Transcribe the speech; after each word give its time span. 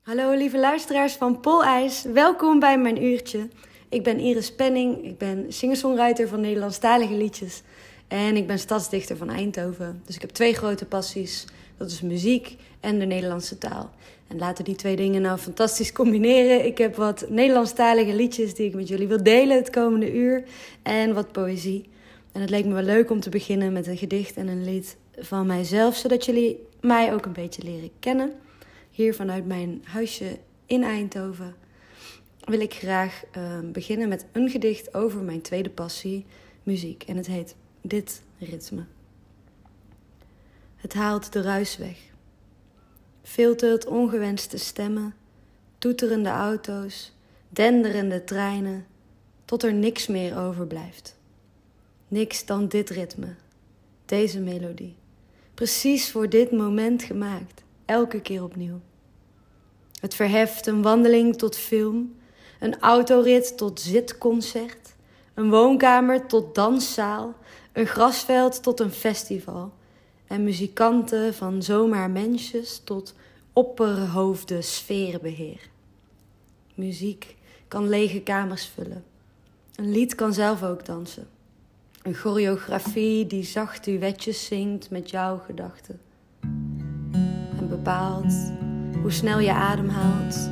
Hallo 0.00 0.32
lieve 0.32 0.58
luisteraars 0.58 1.12
van 1.12 1.40
Polijs, 1.40 2.02
welkom 2.02 2.58
bij 2.58 2.78
mijn 2.78 3.04
uurtje. 3.04 3.48
Ik 3.88 4.02
ben 4.02 4.18
Iris 4.18 4.54
Penning, 4.54 5.04
ik 5.04 5.18
ben 5.18 5.52
singer-songwriter 5.52 6.28
van 6.28 6.40
Nederlandstalige 6.40 7.14
liedjes 7.14 7.62
en 8.08 8.36
ik 8.36 8.46
ben 8.46 8.58
stadsdichter 8.58 9.16
van 9.16 9.30
Eindhoven. 9.30 10.02
Dus 10.06 10.14
ik 10.14 10.20
heb 10.20 10.30
twee 10.30 10.54
grote 10.54 10.86
passies, 10.86 11.44
dat 11.76 11.90
is 11.90 12.00
muziek 12.00 12.56
en 12.80 12.98
de 12.98 13.04
Nederlandse 13.04 13.58
taal. 13.58 13.90
En 14.28 14.38
laten 14.38 14.64
die 14.64 14.74
twee 14.74 14.96
dingen 14.96 15.22
nou 15.22 15.38
fantastisch 15.38 15.92
combineren. 15.92 16.64
Ik 16.64 16.78
heb 16.78 16.96
wat 16.96 17.26
Nederlandstalige 17.28 18.14
liedjes 18.14 18.54
die 18.54 18.66
ik 18.66 18.74
met 18.74 18.88
jullie 18.88 19.08
wil 19.08 19.22
delen 19.22 19.56
het 19.56 19.70
komende 19.70 20.12
uur 20.12 20.44
en 20.82 21.14
wat 21.14 21.32
poëzie. 21.32 21.88
En 22.32 22.40
het 22.40 22.50
leek 22.50 22.64
me 22.64 22.72
wel 22.72 22.82
leuk 22.82 23.10
om 23.10 23.20
te 23.20 23.30
beginnen 23.30 23.72
met 23.72 23.86
een 23.86 23.98
gedicht 23.98 24.36
en 24.36 24.48
een 24.48 24.64
lied 24.64 24.96
van 25.18 25.46
mijzelf, 25.46 25.96
zodat 25.96 26.24
jullie 26.24 26.66
mij 26.80 27.14
ook 27.14 27.26
een 27.26 27.32
beetje 27.32 27.62
leren 27.62 27.90
kennen 27.98 28.32
hier 28.90 29.14
vanuit 29.14 29.46
mijn 29.46 29.82
huisje 29.84 30.38
in 30.66 30.82
Eindhoven 30.82 31.54
wil 32.44 32.60
ik 32.60 32.74
graag 32.74 33.22
uh, 33.36 33.58
beginnen 33.72 34.08
met 34.08 34.26
een 34.32 34.50
gedicht 34.50 34.94
over 34.94 35.20
mijn 35.20 35.40
tweede 35.40 35.70
passie, 35.70 36.26
muziek. 36.62 37.02
En 37.02 37.16
het 37.16 37.26
heet 37.26 37.54
Dit 37.82 38.22
ritme. 38.38 38.84
Het 40.76 40.94
haalt 40.94 41.32
de 41.32 41.42
ruis 41.42 41.76
weg. 41.76 41.98
Filtert 43.22 43.86
ongewenste 43.86 44.58
stemmen, 44.58 45.14
toeterende 45.78 46.28
auto's, 46.28 47.12
denderende 47.48 48.24
treinen, 48.24 48.86
tot 49.44 49.62
er 49.62 49.74
niks 49.74 50.06
meer 50.06 50.38
overblijft. 50.38 51.18
Niks 52.08 52.44
dan 52.44 52.68
dit 52.68 52.90
ritme, 52.90 53.34
deze 54.04 54.40
melodie. 54.40 54.96
Precies 55.54 56.10
voor 56.10 56.28
dit 56.28 56.50
moment 56.50 57.02
gemaakt, 57.02 57.62
elke 57.90 58.20
keer 58.20 58.42
opnieuw. 58.42 58.80
Het 60.00 60.14
verheft 60.14 60.66
een 60.66 60.82
wandeling 60.82 61.36
tot 61.36 61.56
film, 61.56 62.14
een 62.60 62.80
autorit 62.80 63.56
tot 63.56 63.80
zitconcert, 63.80 64.94
een 65.34 65.50
woonkamer 65.50 66.26
tot 66.26 66.54
danszaal, 66.54 67.34
een 67.72 67.86
grasveld 67.86 68.62
tot 68.62 68.80
een 68.80 68.90
festival 68.90 69.72
en 70.26 70.44
muzikanten 70.44 71.34
van 71.34 71.62
zomaar 71.62 72.10
mensjes 72.10 72.80
tot 72.84 73.14
opperhoofde 73.52 74.62
sferenbeheer. 74.62 75.68
Muziek 76.74 77.36
kan 77.68 77.88
lege 77.88 78.20
kamers 78.20 78.66
vullen. 78.66 79.04
Een 79.74 79.90
lied 79.90 80.14
kan 80.14 80.32
zelf 80.32 80.62
ook 80.62 80.84
dansen. 80.84 81.28
Een 82.02 82.14
choreografie 82.14 83.26
die 83.26 83.44
zacht 83.44 83.84
duetjes 83.84 84.46
zingt 84.46 84.90
met 84.90 85.10
jouw 85.10 85.38
gedachten. 85.38 86.00
Hoe 89.02 89.12
snel 89.12 89.38
je 89.38 89.52
ademhaalt, 89.52 90.50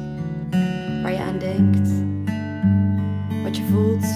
waar 1.02 1.12
je 1.12 1.18
aan 1.18 1.38
denkt, 1.38 1.90
wat 3.42 3.56
je 3.56 3.64
voelt, 3.70 4.06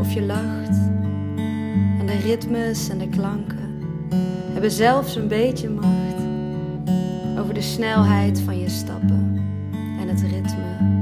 of 0.00 0.12
je 0.12 0.22
lacht. 0.22 0.76
En 1.98 2.06
de 2.06 2.18
ritmes 2.22 2.88
en 2.88 2.98
de 2.98 3.08
klanken 3.08 3.70
hebben 4.52 4.70
zelfs 4.70 5.16
een 5.16 5.28
beetje 5.28 5.70
macht 5.70 6.20
over 7.38 7.54
de 7.54 7.62
snelheid 7.62 8.40
van 8.40 8.58
je 8.58 8.68
stappen 8.68 9.40
en 10.00 10.08
het 10.08 10.20
ritme 10.20 11.01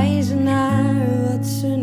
Wijzen 0.00 0.42
naar 0.42 0.94
wat 1.22 1.46
ze 1.46 1.66
niet 1.66 1.79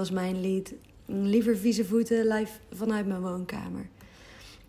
was 0.00 0.10
mijn 0.10 0.40
lied. 0.40 0.74
Liever 1.06 1.56
vieze 1.56 1.84
voeten 1.84 2.26
live 2.26 2.52
vanuit 2.72 3.06
mijn 3.06 3.20
woonkamer. 3.20 3.88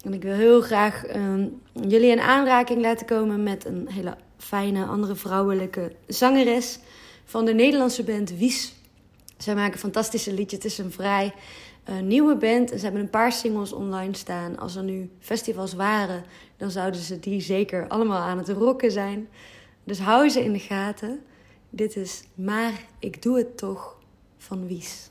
En 0.03 0.13
ik 0.13 0.21
wil 0.21 0.33
heel 0.33 0.61
graag 0.61 1.05
ehm, 1.05 1.47
jullie 1.73 2.11
in 2.11 2.19
aanraking 2.19 2.81
laten 2.81 3.05
komen 3.05 3.43
met 3.43 3.65
een 3.65 3.87
hele 3.89 4.17
fijne 4.37 4.85
andere 4.85 5.15
vrouwelijke 5.15 5.91
zangeres 6.07 6.79
van 7.25 7.45
de 7.45 7.53
Nederlandse 7.53 8.03
band 8.03 8.37
Wies. 8.37 8.73
Zij 9.37 9.55
maken 9.55 9.79
fantastische 9.79 10.33
liedjes. 10.33 10.63
Het 10.63 10.71
is 10.71 10.77
een 10.77 10.91
vrij 10.91 11.33
eh, 11.83 11.99
nieuwe 11.99 12.35
band 12.35 12.71
en 12.71 12.77
ze 12.77 12.83
hebben 12.83 13.01
een 13.01 13.09
paar 13.09 13.31
singles 13.31 13.73
online 13.73 14.15
staan. 14.15 14.57
Als 14.57 14.75
er 14.75 14.83
nu 14.83 15.09
festivals 15.19 15.73
waren, 15.73 16.23
dan 16.57 16.71
zouden 16.71 17.01
ze 17.01 17.19
die 17.19 17.41
zeker 17.41 17.87
allemaal 17.87 18.21
aan 18.21 18.37
het 18.37 18.49
rocken 18.49 18.91
zijn. 18.91 19.27
Dus 19.83 19.99
hou 19.99 20.29
ze 20.29 20.43
in 20.43 20.53
de 20.53 20.59
gaten. 20.59 21.19
Dit 21.69 21.95
is 21.95 22.23
Maar 22.35 22.85
ik 22.99 23.21
doe 23.21 23.37
het 23.37 23.57
toch 23.57 23.99
van 24.37 24.67
Wies. 24.67 25.09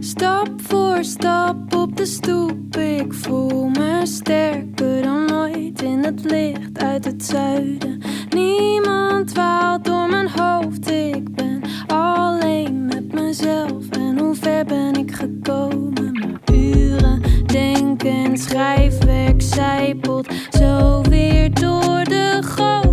Stap 0.00 0.48
voor 0.56 1.04
stap 1.04 1.74
op 1.74 1.96
de 1.96 2.06
stoep, 2.06 2.76
ik 2.76 3.12
voel 3.14 3.68
me 3.68 4.00
sterker 4.04 5.02
dan 5.02 5.32
ooit 5.32 5.82
in 5.82 6.04
het 6.04 6.24
licht 6.24 6.78
uit 6.78 7.04
het 7.04 7.24
zuiden. 7.24 7.98
Niemand 8.28 9.28
dwaalt 9.28 9.84
door 9.84 10.08
mijn 10.08 10.28
hoofd, 10.28 10.90
ik 10.90 11.34
ben 11.34 11.60
alleen 11.86 12.86
met 12.86 13.12
mezelf. 13.12 13.88
En 13.90 14.18
hoe 14.18 14.34
ver 14.34 14.64
ben 14.64 14.94
ik 14.94 15.12
gekomen? 15.14 16.17
En 18.08 18.38
schrijfwerk 18.38 19.42
zijpelt 19.42 20.26
zo 20.50 21.00
weer 21.02 21.54
door 21.54 22.04
de 22.04 22.38
goot. 22.42 22.87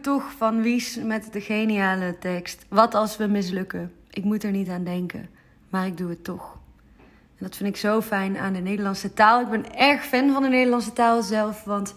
Toch 0.00 0.32
van 0.36 0.62
Wies 0.62 0.96
met 0.96 1.32
de 1.32 1.40
geniale 1.40 2.18
tekst. 2.18 2.64
Wat 2.68 2.94
als 2.94 3.16
we 3.16 3.26
mislukken? 3.26 3.92
Ik 4.10 4.24
moet 4.24 4.44
er 4.44 4.50
niet 4.50 4.68
aan 4.68 4.84
denken, 4.84 5.28
maar 5.68 5.86
ik 5.86 5.96
doe 5.96 6.10
het 6.10 6.24
toch. 6.24 6.58
En 7.36 7.46
dat 7.46 7.56
vind 7.56 7.68
ik 7.68 7.76
zo 7.76 8.00
fijn 8.00 8.38
aan 8.38 8.52
de 8.52 8.58
Nederlandse 8.58 9.12
taal. 9.12 9.40
Ik 9.40 9.48
ben 9.48 9.76
erg 9.76 10.04
fan 10.04 10.32
van 10.32 10.42
de 10.42 10.48
Nederlandse 10.48 10.92
taal 10.92 11.22
zelf, 11.22 11.64
want 11.64 11.94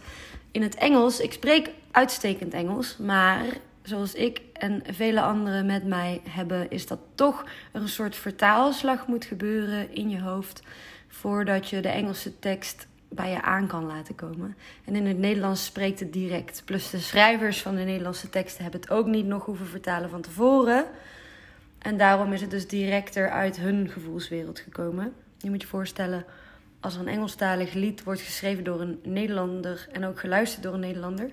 in 0.51 0.61
het 0.61 0.75
Engels, 0.75 1.19
ik 1.19 1.33
spreek 1.33 1.69
uitstekend 1.91 2.53
Engels, 2.53 2.97
maar 2.97 3.43
zoals 3.81 4.13
ik 4.13 4.41
en 4.53 4.83
vele 4.91 5.21
anderen 5.21 5.65
met 5.65 5.85
mij 5.85 6.21
hebben, 6.29 6.71
is 6.71 6.87
dat 6.87 6.99
toch 7.15 7.45
een 7.71 7.89
soort 7.89 8.15
vertaalslag 8.15 9.07
moet 9.07 9.25
gebeuren 9.25 9.95
in 9.95 10.09
je 10.09 10.21
hoofd 10.21 10.61
voordat 11.07 11.69
je 11.69 11.79
de 11.79 11.89
Engelse 11.89 12.39
tekst 12.39 12.87
bij 13.15 13.29
je 13.29 13.41
aan 13.41 13.67
kan 13.67 13.85
laten 13.85 14.15
komen. 14.15 14.55
En 14.85 14.95
in 14.95 15.05
het 15.05 15.17
Nederlands 15.17 15.65
spreekt 15.65 15.99
het 15.99 16.13
direct. 16.13 16.61
Plus 16.65 16.89
de 16.89 16.99
schrijvers 16.99 17.61
van 17.61 17.75
de 17.75 17.81
Nederlandse 17.81 18.29
teksten 18.29 18.63
hebben 18.63 18.81
het 18.81 18.89
ook 18.89 19.05
niet 19.05 19.25
nog 19.25 19.45
hoeven 19.45 19.65
vertalen 19.65 20.09
van 20.09 20.21
tevoren. 20.21 20.85
En 21.79 21.97
daarom 21.97 22.33
is 22.33 22.41
het 22.41 22.51
dus 22.51 22.67
directer 22.67 23.29
uit 23.29 23.57
hun 23.57 23.89
gevoelswereld 23.89 24.59
gekomen. 24.59 25.13
Je 25.37 25.49
moet 25.49 25.61
je 25.61 25.67
voorstellen, 25.67 26.25
als 26.79 26.95
er 26.95 27.01
een 27.01 27.07
Engelstalig 27.07 27.73
lied 27.73 28.03
wordt 28.03 28.21
geschreven 28.21 28.63
door 28.63 28.81
een 28.81 28.99
Nederlander 29.03 29.87
en 29.91 30.05
ook 30.05 30.19
geluisterd 30.19 30.63
door 30.63 30.73
een 30.73 30.79
Nederlander, 30.79 31.29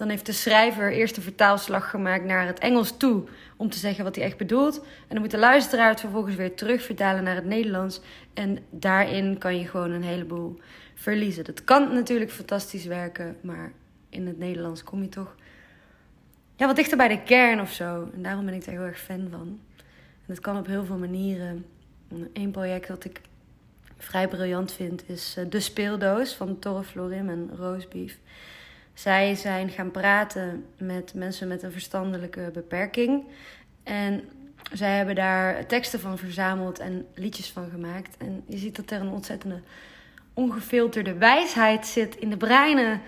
dan 0.00 0.08
heeft 0.08 0.26
de 0.26 0.32
schrijver 0.32 0.92
eerst 0.92 1.16
een 1.16 1.22
vertaalslag 1.22 1.90
gemaakt 1.90 2.24
naar 2.24 2.46
het 2.46 2.58
Engels 2.58 2.96
toe 2.96 3.24
om 3.56 3.70
te 3.70 3.78
zeggen 3.78 4.04
wat 4.04 4.16
hij 4.16 4.24
echt 4.24 4.36
bedoelt. 4.36 4.78
En 4.78 5.08
dan 5.08 5.20
moet 5.20 5.30
de 5.30 5.38
luisteraar 5.38 5.88
het 5.88 6.00
vervolgens 6.00 6.34
weer 6.34 6.54
terug 6.54 6.82
vertalen 6.82 7.24
naar 7.24 7.34
het 7.34 7.44
Nederlands. 7.44 8.00
En 8.34 8.58
daarin 8.70 9.38
kan 9.38 9.58
je 9.58 9.66
gewoon 9.66 9.90
een 9.90 10.02
heleboel 10.02 10.60
verliezen. 11.00 11.44
Dat 11.44 11.64
kan 11.64 11.94
natuurlijk 11.94 12.30
fantastisch 12.30 12.84
werken, 12.84 13.36
maar 13.40 13.72
in 14.08 14.26
het 14.26 14.38
Nederlands 14.38 14.84
kom 14.84 15.02
je 15.02 15.08
toch 15.08 15.34
ja, 16.56 16.66
wat 16.66 16.76
dichter 16.76 16.96
bij 16.96 17.08
de 17.08 17.22
kern 17.22 17.60
of 17.60 17.72
zo. 17.72 18.10
En 18.14 18.22
daarom 18.22 18.44
ben 18.44 18.54
ik 18.54 18.66
er 18.66 18.72
heel 18.72 18.80
erg 18.80 19.00
fan 19.00 19.28
van. 19.30 19.60
En 19.76 20.26
dat 20.26 20.40
kan 20.40 20.58
op 20.58 20.66
heel 20.66 20.84
veel 20.84 20.98
manieren. 20.98 21.66
Eén 22.32 22.50
project 22.50 22.88
dat 22.88 23.04
ik 23.04 23.20
vrij 23.98 24.28
briljant 24.28 24.72
vind 24.72 25.02
is 25.06 25.34
eh, 25.36 25.44
De 25.48 25.60
Speeldoos 25.60 26.34
van 26.34 26.58
Torre 26.58 26.84
Florim 26.84 27.28
en 27.28 27.50
Roosbeef. 27.56 28.18
Zij 28.94 29.34
zijn 29.34 29.68
gaan 29.68 29.90
praten 29.90 30.64
met 30.76 31.14
mensen 31.14 31.48
met 31.48 31.62
een 31.62 31.72
verstandelijke 31.72 32.50
beperking. 32.52 33.24
En 33.82 34.28
zij 34.72 34.96
hebben 34.96 35.14
daar 35.14 35.66
teksten 35.66 36.00
van 36.00 36.18
verzameld 36.18 36.78
en 36.78 37.06
liedjes 37.14 37.50
van 37.50 37.70
gemaakt. 37.70 38.16
En 38.16 38.42
je 38.46 38.58
ziet 38.58 38.76
dat 38.76 38.90
er 38.90 39.00
een 39.00 39.08
ontzettende 39.08 39.60
ongefilterde 40.34 41.14
wijsheid 41.14 41.86
zit 41.86 42.16
in 42.16 42.30
de 42.30 42.36
breinen 42.36 43.00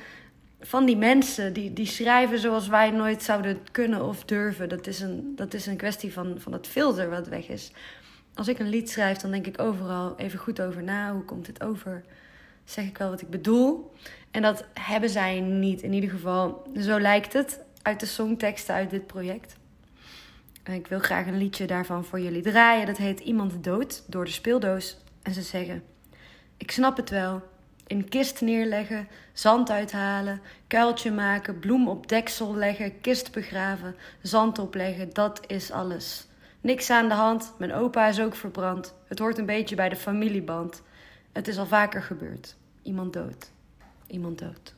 van 0.61 0.85
die 0.85 0.97
mensen. 0.97 1.52
Die, 1.52 1.73
die 1.73 1.87
schrijven 1.87 2.38
zoals 2.38 2.69
wij 2.69 2.91
nooit 2.91 3.23
zouden 3.23 3.59
kunnen 3.71 4.05
of 4.05 4.25
durven. 4.25 4.69
Dat 4.69 4.87
is 4.87 5.00
een, 5.00 5.33
dat 5.37 5.55
is 5.55 5.67
een 5.67 5.76
kwestie 5.76 6.12
van, 6.12 6.35
van 6.38 6.52
het 6.52 6.67
filter 6.67 7.11
wat 7.11 7.29
weg 7.29 7.49
is. 7.49 7.73
Als 8.35 8.49
ik 8.49 8.59
een 8.59 8.69
lied 8.69 8.91
schrijf, 8.91 9.19
dan 9.19 9.31
denk 9.31 9.47
ik 9.47 9.61
overal 9.61 10.17
even 10.17 10.38
goed 10.38 10.61
over 10.61 10.83
na. 10.83 11.12
Hoe 11.12 11.25
komt 11.25 11.47
het 11.47 11.62
over? 11.62 12.05
Zeg 12.64 12.85
ik 12.85 12.99
wel 12.99 13.11
wat 13.11 13.21
ik 13.21 13.31
bedoel? 13.31 13.93
En 14.31 14.43
dat 14.43 14.64
hebben 14.75 15.11
zij 15.11 15.41
niet. 15.41 15.83
In 15.83 15.93
ieder 15.93 16.11
geval, 16.11 16.67
zo 16.81 17.00
lijkt 17.00 17.33
het 17.33 17.61
uit 17.83 18.00
de 18.00 18.07
songteksten 18.07 18.75
uit 18.75 18.91
dit 18.91 19.07
project. 19.07 19.57
Ik 20.64 20.87
wil 20.87 20.99
graag 20.99 21.26
een 21.26 21.38
liedje 21.38 21.67
daarvan 21.67 22.05
voor 22.05 22.21
jullie 22.21 22.43
draaien. 22.43 22.87
Dat 22.87 22.97
heet 22.97 23.21
Iemand 23.21 23.64
dood 23.64 24.05
door 24.07 24.25
de 24.25 24.31
speeldoos. 24.31 24.99
En 25.23 25.35
ze 25.35 25.43
zeggen: 25.43 25.83
Ik 26.62 26.71
snap 26.71 26.97
het 26.97 27.11
wel. 27.11 27.42
In 27.87 28.09
kist 28.09 28.40
neerleggen, 28.40 29.09
zand 29.33 29.71
uithalen, 29.71 30.40
kuiltje 30.66 31.11
maken, 31.11 31.59
bloem 31.59 31.88
op 31.88 32.09
deksel 32.09 32.54
leggen, 32.54 33.00
kist 33.00 33.33
begraven, 33.33 33.95
zand 34.21 34.59
opleggen, 34.59 35.11
dat 35.12 35.40
is 35.47 35.71
alles. 35.71 36.26
Niks 36.61 36.90
aan 36.90 37.09
de 37.09 37.14
hand, 37.14 37.52
mijn 37.59 37.73
opa 37.73 38.09
is 38.09 38.21
ook 38.21 38.35
verbrand. 38.35 38.95
Het 39.09 39.19
hoort 39.19 39.38
een 39.38 39.47
beetje 39.47 39.75
bij 39.75 39.88
de 39.88 39.97
familieband. 39.97 40.83
Het 41.33 41.49
is 41.49 41.59
al 41.59 41.66
vaker 41.66 42.02
gebeurd. 42.02 42.57
Iemand 42.83 43.12
dood. 43.12 43.50
Iemand 44.07 44.38
dood. 44.38 44.75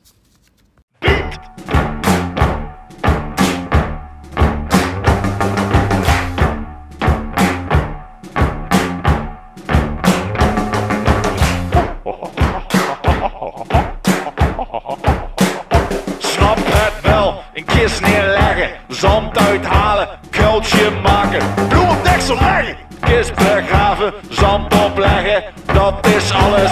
Dat 26.01 26.15
is 26.15 26.31
alles. 26.31 26.64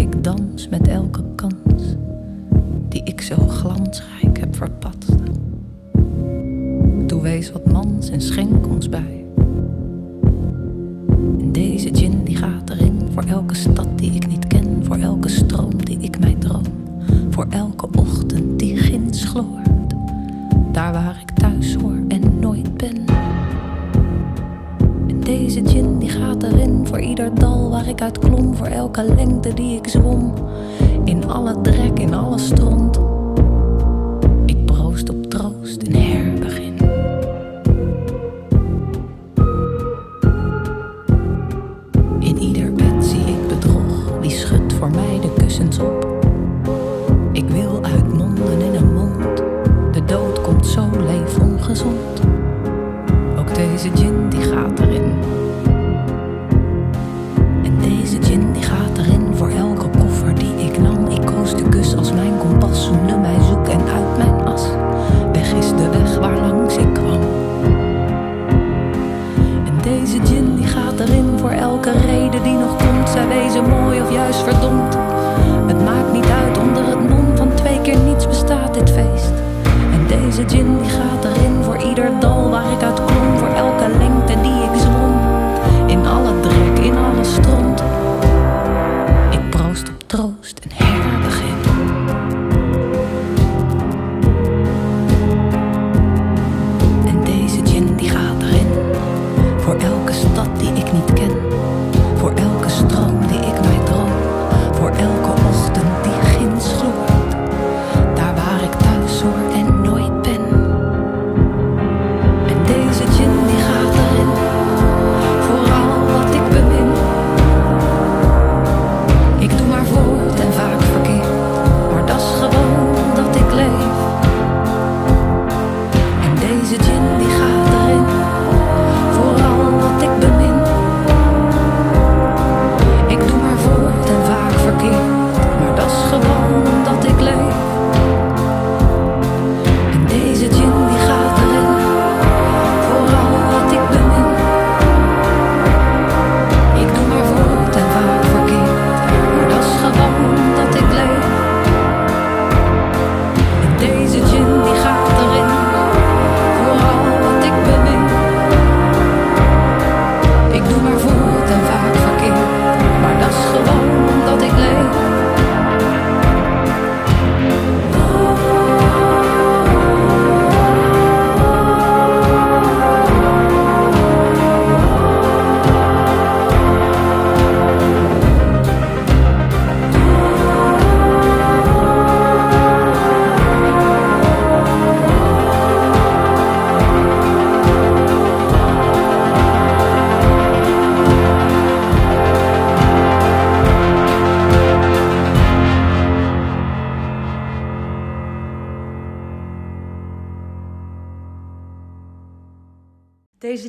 Ik 0.00 0.24
dans 0.24 0.68
met 0.68 0.88
elke 0.88 1.22
kans. 1.34 1.96
Die 2.88 3.02
ik 3.04 3.20
zo 3.20 3.36
glansrijk 3.36 4.38
heb 4.38 4.56
verpatst. 4.56 5.14
Toe 7.06 7.22
wees 7.22 7.52
wat 7.52 7.72
mans 7.72 8.10
en 8.10 8.20
schenk 8.20 8.66
ons 8.66 8.88
bij. 8.88 9.24
En 11.38 11.52
deze 11.52 11.88
gin 11.92 12.24
die 12.24 12.36
gaat 12.36 12.70
erin 12.70 12.98
voor 13.12 13.22
elke 13.22 13.54
stad 13.54 13.88
die 13.98 14.12
ik 14.12 14.26
niet 14.26 14.46
ken, 14.46 14.84
voor 14.84 14.96
elke 14.96 15.28
stroom 15.28 15.84
die 15.84 15.98
ik 15.98 16.18
mij 16.18 16.36
droom, 16.38 16.64
voor 17.30 17.46
elke 17.50 17.88
ochtend 17.98 18.58
die 18.58 18.76
ginds 18.76 19.24
gloort, 19.24 19.94
daar 20.72 20.92
waar 20.92 21.18
ik 21.22 21.30
thuis 21.30 21.74
hoor 21.74 21.99
deze 25.30 25.60
gin 25.66 25.98
die 25.98 26.08
gaat 26.08 26.42
erin. 26.42 26.86
Voor 26.86 27.00
ieder 27.00 27.34
dal 27.34 27.70
waar 27.70 27.88
ik 27.88 28.02
uit 28.02 28.18
klom, 28.18 28.56
voor 28.56 28.66
elke 28.66 29.04
lengte 29.04 29.54
die 29.54 29.76
ik 29.76 29.88
zwom, 29.88 30.34
in 31.04 31.28
alle 31.28 31.60
drek, 31.60 31.98
in 31.98 32.14
alle 32.14 32.38
stront. 32.38 33.00
Ik 34.46 34.64
proost 34.64 35.10
op 35.10 35.26
troost 35.26 35.82
en 35.82 36.09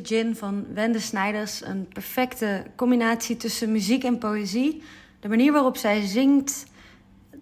gin 0.02 0.36
van 0.36 0.66
Wende 0.74 1.00
Snijders, 1.00 1.64
een 1.64 1.88
perfecte 1.88 2.64
combinatie 2.76 3.36
tussen 3.36 3.72
muziek 3.72 4.04
en 4.04 4.18
poëzie. 4.18 4.82
De 5.20 5.28
manier 5.28 5.52
waarop 5.52 5.76
zij 5.76 6.06
zingt, 6.06 6.64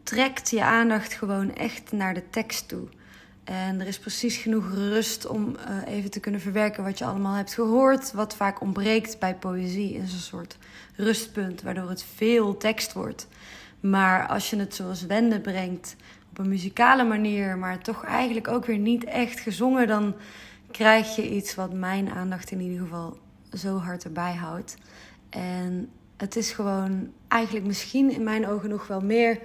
trekt 0.02 0.50
je 0.50 0.62
aandacht 0.62 1.12
gewoon 1.12 1.54
echt 1.54 1.92
naar 1.92 2.14
de 2.14 2.30
tekst 2.30 2.68
toe. 2.68 2.88
En 3.44 3.80
er 3.80 3.86
is 3.86 3.98
precies 3.98 4.36
genoeg 4.36 4.74
rust 4.74 5.26
om 5.26 5.56
eh, 5.56 5.94
even 5.94 6.10
te 6.10 6.20
kunnen 6.20 6.40
verwerken 6.40 6.84
wat 6.84 6.98
je 6.98 7.04
allemaal 7.04 7.34
hebt 7.34 7.54
gehoord. 7.54 8.12
Wat 8.12 8.36
vaak 8.36 8.60
ontbreekt 8.60 9.18
bij 9.18 9.34
poëzie 9.34 9.94
is 9.94 10.12
een 10.12 10.18
soort 10.18 10.56
rustpunt, 10.96 11.62
waardoor 11.62 11.88
het 11.88 12.04
veel 12.14 12.56
tekst 12.56 12.92
wordt. 12.92 13.28
Maar 13.80 14.26
als 14.26 14.50
je 14.50 14.56
het 14.56 14.74
zoals 14.74 15.06
Wende 15.06 15.40
brengt, 15.40 15.96
op 16.30 16.38
een 16.38 16.48
muzikale 16.48 17.04
manier, 17.04 17.58
maar 17.58 17.78
toch 17.78 18.04
eigenlijk 18.04 18.48
ook 18.48 18.64
weer 18.64 18.78
niet 18.78 19.04
echt 19.04 19.40
gezongen, 19.40 19.86
dan 19.86 20.14
krijg 20.70 21.16
je 21.16 21.30
iets 21.30 21.54
wat 21.54 21.72
mijn 21.72 22.11
aandacht 22.11 22.50
in 22.50 22.61
ieder 22.61 22.78
geval 22.78 23.18
zo 23.52 23.76
hard 23.76 24.04
erbij 24.04 24.35
houdt. 24.35 24.76
En 25.30 25.88
het 26.16 26.37
is 26.37 26.52
gewoon 26.52 27.11
eigenlijk 27.28 27.66
misschien 27.66 28.12
in 28.12 28.22
mijn 28.22 28.48
ogen 28.48 28.68
nog 28.68 28.87
wel 28.87 29.00
meer 29.00 29.38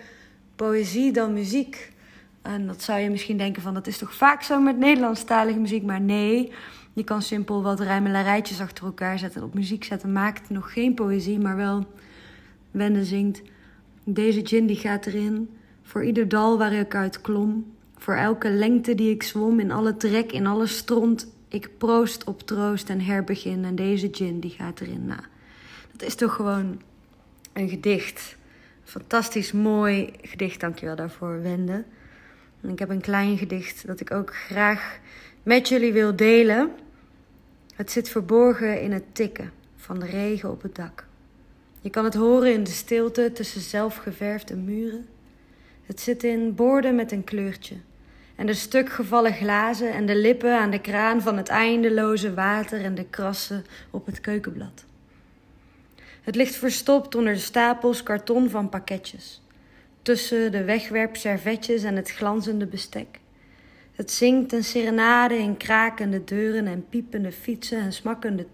poëzie 0.55 1.11
dan 1.11 1.33
muziek. 1.33 1.93
En 2.41 2.67
dat 2.67 2.81
zou 2.81 2.99
je 2.99 3.09
misschien 3.09 3.37
denken 3.37 3.61
van 3.61 3.73
dat 3.73 3.87
is 3.87 3.97
toch 3.97 4.13
vaak 4.13 4.41
zo 4.41 4.59
met 4.59 4.77
Nederlandstalige 4.77 5.59
muziek, 5.59 5.83
maar 5.83 6.01
nee. 6.01 6.51
Je 6.93 7.03
kan 7.03 7.21
simpel 7.21 7.63
wat 7.63 7.79
rijmelarijtjes 7.79 8.61
achter 8.61 8.85
elkaar 8.85 9.19
zetten 9.19 9.41
en 9.41 9.47
op 9.47 9.53
muziek 9.53 9.83
zetten. 9.83 10.11
Maakt 10.11 10.49
nog 10.49 10.73
geen 10.73 10.93
poëzie, 10.93 11.39
maar 11.39 11.55
wel 11.55 11.85
Wende 12.71 13.05
zingt. 13.05 13.41
Deze 14.03 14.45
gin 14.45 14.65
die 14.65 14.75
gaat 14.75 15.05
erin 15.05 15.49
voor 15.83 16.03
ieder 16.03 16.27
dal 16.27 16.57
waar 16.57 16.73
ik 16.73 16.95
uit 16.95 17.21
klom. 17.21 17.74
Voor 18.05 18.15
elke 18.15 18.49
lengte 18.49 18.95
die 18.95 19.13
ik 19.13 19.23
zwom, 19.23 19.59
in 19.59 19.71
alle 19.71 19.97
trek, 19.97 20.31
in 20.31 20.45
alle 20.45 20.67
stront. 20.67 21.27
Ik 21.47 21.69
proost 21.77 22.23
op 22.23 22.41
troost 22.41 22.89
en 22.89 23.01
herbegin. 23.01 23.65
En 23.65 23.75
deze 23.75 24.09
gin 24.11 24.39
die 24.39 24.51
gaat 24.51 24.79
erin 24.79 25.05
na. 25.05 25.19
Dat 25.91 26.01
is 26.01 26.15
toch 26.15 26.33
gewoon 26.33 26.81
een 27.53 27.69
gedicht. 27.69 28.35
Fantastisch 28.83 29.51
mooi 29.51 30.13
gedicht, 30.21 30.59
dankjewel 30.59 30.95
daarvoor, 30.95 31.41
Wende. 31.41 31.83
En 32.61 32.69
ik 32.69 32.79
heb 32.79 32.89
een 32.89 33.01
klein 33.01 33.37
gedicht 33.37 33.87
dat 33.87 33.99
ik 33.99 34.11
ook 34.11 34.35
graag 34.35 34.99
met 35.43 35.67
jullie 35.67 35.93
wil 35.93 36.15
delen. 36.15 36.71
Het 37.75 37.91
zit 37.91 38.09
verborgen 38.09 38.81
in 38.81 38.91
het 38.91 39.15
tikken 39.15 39.51
van 39.75 39.99
de 39.99 40.05
regen 40.05 40.51
op 40.51 40.61
het 40.61 40.75
dak. 40.75 41.05
Je 41.81 41.89
kan 41.89 42.03
het 42.03 42.15
horen 42.15 42.53
in 42.53 42.63
de 42.63 42.71
stilte 42.71 43.31
tussen 43.33 43.61
zelfgeverfde 43.61 44.55
muren. 44.55 45.05
Het 45.85 45.99
zit 45.99 46.23
in 46.23 46.55
borden 46.55 46.95
met 46.95 47.11
een 47.11 47.23
kleurtje. 47.23 47.75
En 48.35 48.45
de 48.45 48.53
stuk 48.53 48.89
gevallen 48.89 49.33
glazen 49.33 49.93
en 49.93 50.05
de 50.05 50.15
lippen 50.15 50.59
aan 50.59 50.69
de 50.69 50.81
kraan 50.81 51.21
van 51.21 51.37
het 51.37 51.47
eindeloze 51.47 52.33
water 52.33 52.83
en 52.83 52.95
de 52.95 53.05
krassen 53.05 53.65
op 53.91 54.05
het 54.05 54.21
keukenblad. 54.21 54.85
Het 56.21 56.35
ligt 56.35 56.55
verstopt 56.55 57.15
onder 57.15 57.33
de 57.33 57.39
stapels 57.39 58.03
karton 58.03 58.49
van 58.49 58.69
pakketjes, 58.69 59.41
tussen 60.01 60.51
de 60.51 60.63
wegwerpservetjes 60.63 61.83
en 61.83 61.95
het 61.95 62.11
glanzende 62.11 62.65
bestek. 62.65 63.19
Het 63.95 64.11
zingt 64.11 64.53
een 64.53 64.63
serenade 64.63 65.37
in 65.37 65.57
krakende 65.57 66.23
deuren 66.23 66.67
en 66.67 66.85
piepende 66.89 67.31
fietsen 67.31 67.79
en 67.79 67.93
smakkende 67.93 68.45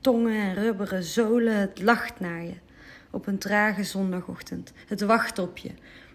tongen 0.00 0.34
en 0.34 0.54
rubberen 0.54 1.02
zolen. 1.02 1.56
Het 1.56 1.82
lacht 1.82 2.20
naar 2.20 2.42
je 2.42 2.54
op 3.10 3.26
een 3.26 3.38
trage 3.38 3.84
zondagochtend. 3.84 4.72
Het 4.86 5.00
wacht 5.00 5.38
op 5.38 5.58
je. 5.58 5.70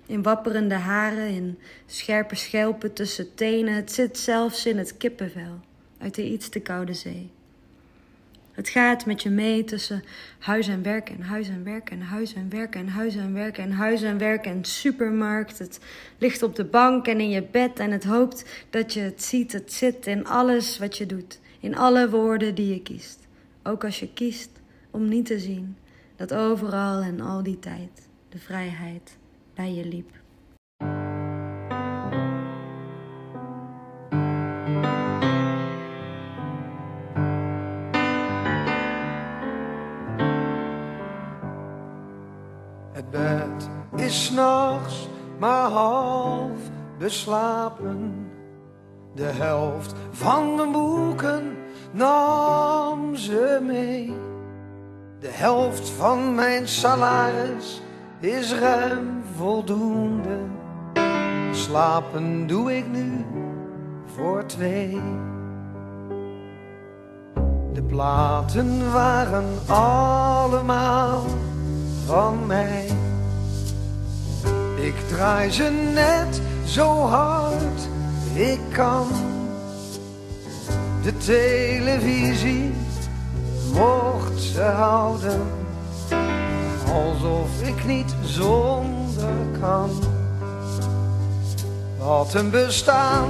In 0.05 0.23
wapperende 0.23 0.75
haren, 0.75 1.27
in 1.27 1.57
scherpe 1.85 2.35
schelpen 2.35 2.93
tussen 2.93 3.35
tenen. 3.35 3.73
Het 3.73 3.91
zit 3.91 4.17
zelfs 4.17 4.65
in 4.65 4.77
het 4.77 4.97
kippenvel 4.97 5.59
uit 5.97 6.15
de 6.15 6.29
iets 6.29 6.49
te 6.49 6.59
koude 6.59 6.93
zee. 6.93 7.31
Het 8.51 8.69
gaat 8.69 9.05
met 9.05 9.23
je 9.23 9.29
mee 9.29 9.63
tussen 9.63 10.03
huis 10.39 10.67
en 10.67 10.83
werk 10.83 11.09
en 11.09 11.21
huis 11.21 11.49
en 11.49 11.63
werk 11.63 11.89
en 11.89 12.01
huis 12.01 12.33
en 12.33 12.49
werk 12.49 12.75
en 12.75 12.87
huis 12.87 13.15
en 13.15 13.33
werk 13.33 13.57
en 13.57 13.71
huis 13.71 14.01
en 14.01 14.17
werk 14.17 14.45
en 14.45 14.65
supermarkt. 14.65 15.59
Het 15.59 15.79
ligt 16.17 16.43
op 16.43 16.55
de 16.55 16.65
bank 16.65 17.07
en 17.07 17.19
in 17.19 17.29
je 17.29 17.43
bed 17.43 17.79
en 17.79 17.91
het 17.91 18.03
hoopt 18.03 18.65
dat 18.69 18.93
je 18.93 18.99
het 18.99 19.23
ziet. 19.23 19.51
Het 19.51 19.73
zit 19.73 20.07
in 20.07 20.25
alles 20.25 20.77
wat 20.77 20.97
je 20.97 21.05
doet, 21.05 21.39
in 21.59 21.77
alle 21.77 22.09
woorden 22.09 22.55
die 22.55 22.73
je 22.73 22.81
kiest. 22.81 23.19
Ook 23.63 23.83
als 23.83 23.99
je 23.99 24.13
kiest 24.13 24.49
om 24.91 25.07
niet 25.07 25.25
te 25.25 25.39
zien 25.39 25.77
dat 26.15 26.33
overal 26.33 27.01
en 27.01 27.21
al 27.21 27.43
die 27.43 27.59
tijd 27.59 28.07
de 28.29 28.39
vrijheid 28.39 29.17
bij 29.55 29.73
je 29.73 29.85
liep. 29.85 30.11
Het 42.91 43.09
bed 43.09 43.69
is 43.95 44.25
s'nachts 44.25 45.07
maar 45.39 45.69
half 45.69 46.59
beslapen. 46.97 48.29
De 49.13 49.23
helft 49.23 49.93
van 50.11 50.55
mijn 50.55 50.71
boeken 50.71 51.57
nam 51.91 53.15
ze 53.15 53.59
mee. 53.61 54.13
De 55.19 55.29
helft 55.29 55.89
van 55.89 56.35
mijn 56.35 56.67
salaris 56.67 57.81
is 58.19 58.53
ruim 58.53 59.23
voldoende. 59.37 60.37
Slapen 61.51 62.47
doe 62.47 62.77
ik 62.77 62.87
nu 62.91 63.25
voor 64.15 64.45
twee. 64.45 65.01
De 67.73 67.83
platen 67.87 68.91
waren 68.91 69.45
allemaal 69.67 71.23
van 72.05 72.45
mij. 72.45 72.87
Ik 74.75 74.95
draai 75.07 75.51
ze 75.51 75.89
net 75.93 76.41
zo 76.65 77.01
hard 77.01 77.87
ik 78.33 78.59
kan. 78.71 79.07
De 81.03 81.17
televisie 81.17 82.73
mocht 83.73 84.41
ze 84.41 84.61
houden, 84.61 85.41
alsof 86.93 87.61
ik 87.61 87.85
niet 87.85 88.15
zonder 88.23 89.04
kan. 89.59 89.89
Wat 91.97 92.33
een 92.33 92.49
bestaan, 92.49 93.29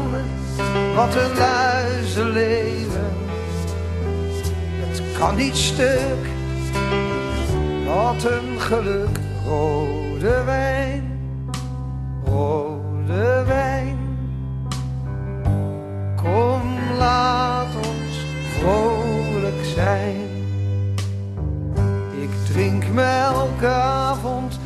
wat 0.95 1.15
een 1.15 1.38
luizenleven. 1.38 3.13
Het 4.79 5.01
kan 5.17 5.36
niet 5.36 5.58
stuk, 5.58 6.25
wat 7.86 8.23
een 8.23 8.60
geluk. 8.60 9.23
Rode 9.45 10.43
wijn, 10.43 11.19
rode 12.25 13.43
wijn. 13.47 13.97
Kom, 16.15 16.77
laat 16.97 17.75
ons 17.75 18.25
vrolijk 18.60 19.65
zijn. 19.75 20.29
Ik 22.21 22.29
drink 22.53 22.88
me 22.88 23.01
elke 23.01 23.67
avond 23.67 24.60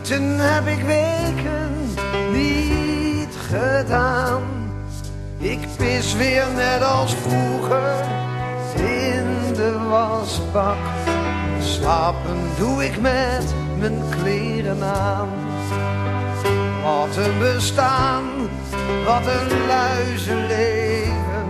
Heb 0.00 0.66
ik 0.66 0.84
weken 0.84 1.70
niet 2.32 3.36
gedaan. 3.48 4.42
Ik 5.38 5.58
pis 5.76 6.14
weer 6.14 6.46
net 6.54 6.82
als 6.82 7.14
vroeger 7.14 8.04
in 8.74 9.54
de 9.54 9.78
wasbak. 9.88 10.76
Slapen 11.60 12.36
doe 12.58 12.84
ik 12.84 13.00
met 13.00 13.54
mijn 13.78 14.02
kleren 14.10 14.82
aan. 14.82 15.28
Wat 16.82 17.16
een 17.16 17.38
bestaan, 17.38 18.24
wat 19.04 19.26
een 19.26 19.66
luizenleven. 19.66 21.46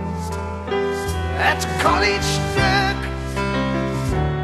Het 1.33 1.67
kan 1.83 1.99
niet 1.99 2.23
stuk, 2.23 3.09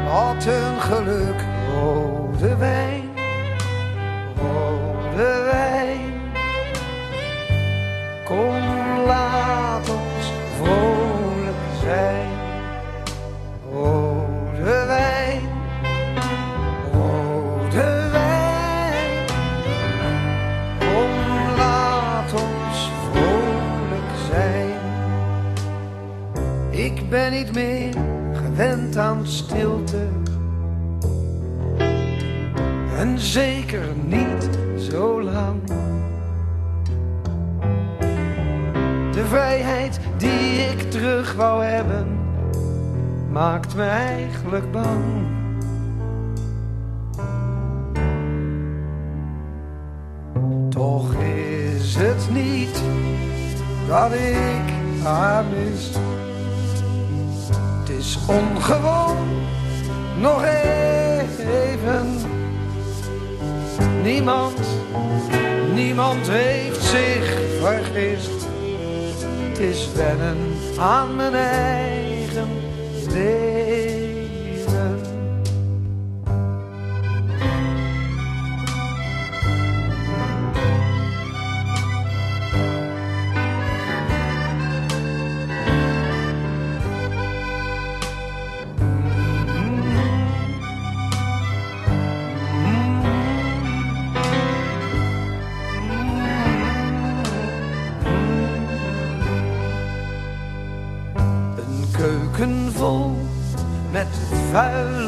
wat 0.04 0.44
een 0.46 0.80
geluk. 0.80 1.44
Rode 1.74 2.56
wijn, 2.56 3.05
Ik 27.06 27.12
ben 27.12 27.32
niet 27.32 27.54
meer 27.54 27.94
gewend 28.32 28.96
aan 28.96 29.26
stilte. 29.26 30.06
En 32.98 33.18
zeker 33.18 33.86
niet 34.04 34.48
zo 34.90 35.22
lang. 35.22 35.60
De 39.12 39.24
vrijheid 39.28 40.00
die 40.16 40.58
ik 40.58 40.90
terug 40.90 41.34
wou 41.34 41.64
hebben, 41.64 42.18
maakt 43.30 43.74
me 43.74 43.84
eigenlijk 43.84 44.72
bang. 44.72 45.04
Toch 50.68 51.14
is 51.14 51.94
het 51.94 52.28
niet 52.30 52.82
dat 53.88 54.12
ik 54.12 54.72
haar 55.02 55.44
mis. 55.44 55.90
Is 57.98 58.18
ongewoon, 58.26 59.28
nog 60.20 60.44
even. 60.44 62.18
Niemand, 64.02 64.58
niemand 65.74 66.28
heeft 66.28 66.82
zich 66.82 67.38
vergist. 67.60 68.46
Het 69.48 69.58
is 69.58 69.88
wennen 69.94 70.36
aan 70.78 71.16
mijn 71.16 71.34
eigen 71.34 72.48
leven. 73.12 73.45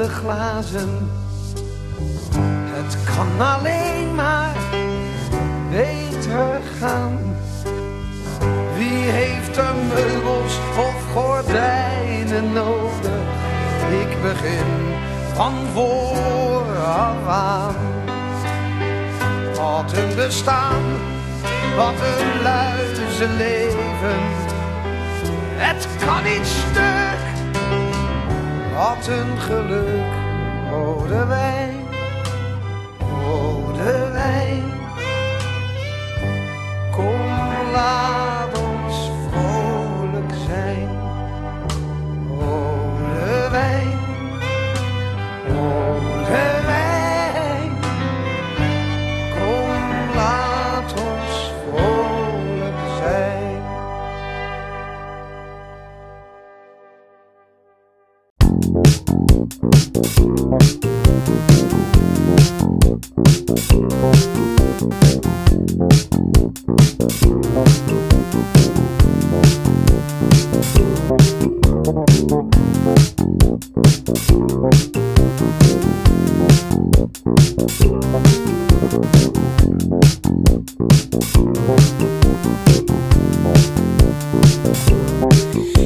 glazen. 0.08 1.10
Het 2.72 2.96
kan 3.04 3.46
alleen 3.54 4.14
maar 4.14 4.56
beter 5.70 6.60
gaan. 6.80 7.18
Wie 8.76 9.10
heeft 9.10 9.56
er 9.56 9.74
meubels 9.94 10.58
of 10.78 11.12
gordijnen 11.12 12.52
nodig? 12.52 13.26
Ik 13.90 14.22
begin 14.22 14.66
van 15.34 15.52
vooraf 15.74 17.26
aan. 17.28 17.74
Wat 19.54 19.92
een 19.92 20.14
bestaan, 20.14 20.82
wat 21.76 21.94
een 21.94 22.42
luizenleven. 22.42 24.20
Het 25.56 25.86
kan 26.04 26.22
niet 26.22 26.46
stuk 26.46 26.97
wat 28.78 29.06
een 29.06 29.38
geluk, 29.38 30.14
hoorden 30.70 31.28
wij. 31.28 31.77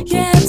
Yeah. 0.04 0.41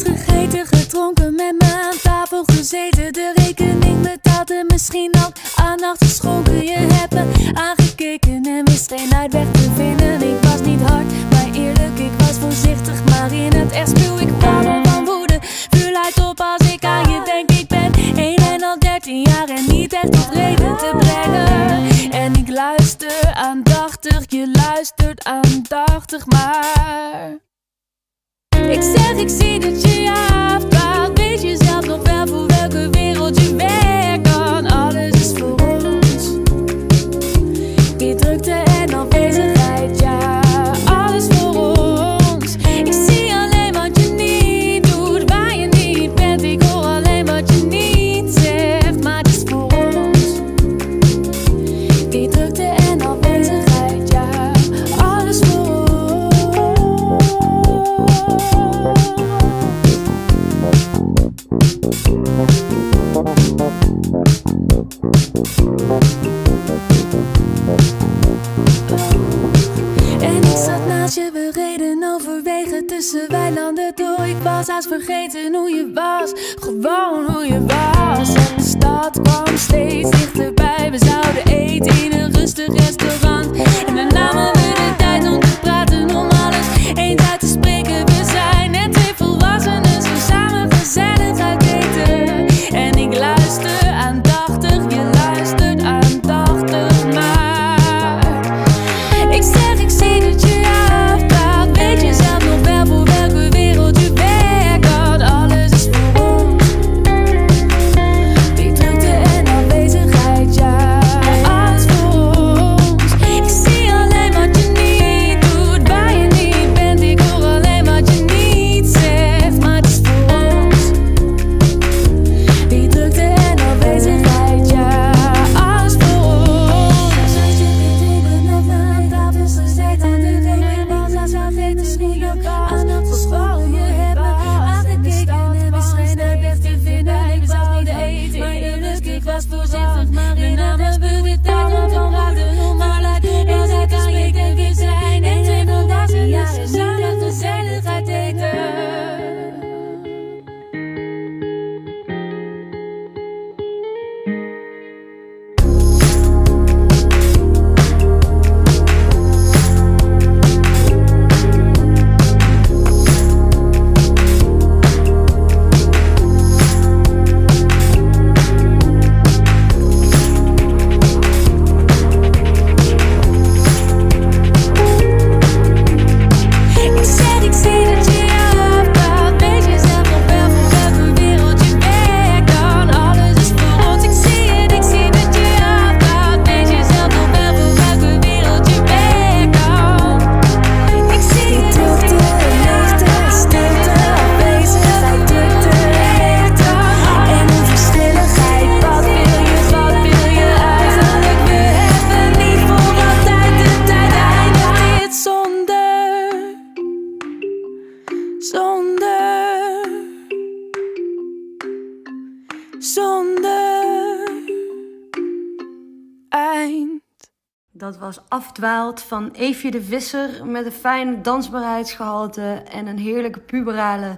Dat 217.76 217.98
was 217.98 218.20
Afdwaald 218.28 219.02
van 219.02 219.30
Eefje 219.32 219.72
de 219.72 219.82
Visser 219.82 220.46
met 220.46 220.66
een 220.66 220.72
fijn 220.72 221.22
dansbaarheidsgehalte 221.22 222.64
en 222.72 222.88
een 222.88 222.98
heerlijke 222.98 223.40
puberale 223.40 224.18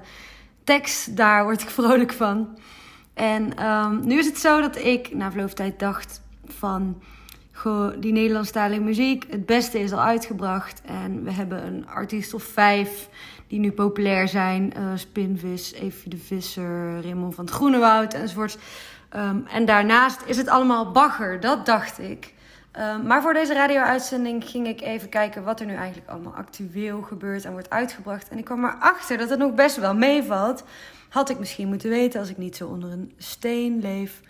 tekst. 0.63 1.18
Daar 1.18 1.44
word 1.44 1.62
ik 1.62 1.70
vrolijk 1.80 2.13
van. 2.13 2.58
En 3.13 3.58
ehm, 3.58 4.06
nu 4.06 4.18
is 4.18 4.26
het 4.26 4.38
zo 4.38 4.62
dat 4.62 4.76
ik 4.78 5.13
na 5.13 5.30
verloop 5.32 5.48
van 5.48 5.58
tijd 5.58 5.80
dacht 5.80 6.22
van... 6.46 7.02
Goh, 7.52 7.94
die 8.00 8.12
Nederlandstalige 8.12 8.82
muziek, 8.82 9.26
het 9.30 9.46
beste 9.46 9.80
is 9.80 9.91
al 9.91 10.02
uitgebracht. 10.02 10.82
En 10.86 11.24
we 11.24 11.32
hebben 11.32 11.65
een 11.65 11.88
artiest 11.88 12.34
of 12.34 12.44
vijf 12.44 13.10
die 13.48 13.60
nu 13.60 13.72
populair 13.72 14.28
zijn. 14.28 14.74
Uh, 14.78 14.91
Spinvis, 14.96 15.74
Evie 15.74 16.10
de 16.10 16.18
Visser, 16.18 17.02
Raymond 17.02 17.36
van 17.36 17.46
het 17.46 17.54
Groenewoud 17.54 18.13
enzovoort. 18.13 18.58
Um, 19.15 19.46
en 19.48 19.65
daarnaast 19.65 20.22
is 20.26 20.38
het 20.38 20.48
allemaal 20.48 20.91
bagger, 20.91 21.39
dat 21.39 21.65
dacht 21.65 22.00
ik. 22.00 22.34
Um, 22.80 23.08
maar 23.08 23.22
voor 23.22 23.34
deze 23.34 23.54
radio-uitzending 23.54 24.46
ging 24.46 24.68
ik 24.68 24.82
even 24.82 25.10
kijken 25.10 25.44
wat 25.44 25.60
er 25.60 25.66
nu 25.66 25.74
eigenlijk 25.74 26.10
allemaal 26.10 26.34
actueel 26.34 27.02
gebeurt 27.02 27.46
en 27.46 27.52
wordt 27.52 27.70
uitgebracht. 27.70 28.30
En 28.30 28.38
ik 28.38 28.46
kwam 28.46 28.66
erachter 28.66 29.18
dat 29.18 29.30
het 29.30 29.40
nog 29.40 29.54
best 29.54 29.76
wel 29.76 29.96
meevalt. 29.96 30.64
Had 31.10 31.30
ik 31.30 31.40
misschien 31.40 31.68
moeten 31.68 31.90
weten 31.90 32.20
als 32.20 32.30
ik 32.30 32.38
niet 32.38 32.56
zo 32.56 32.68
onder 32.68 32.92
een 32.92 33.14
steen 33.18 33.80
leef. 33.80 34.22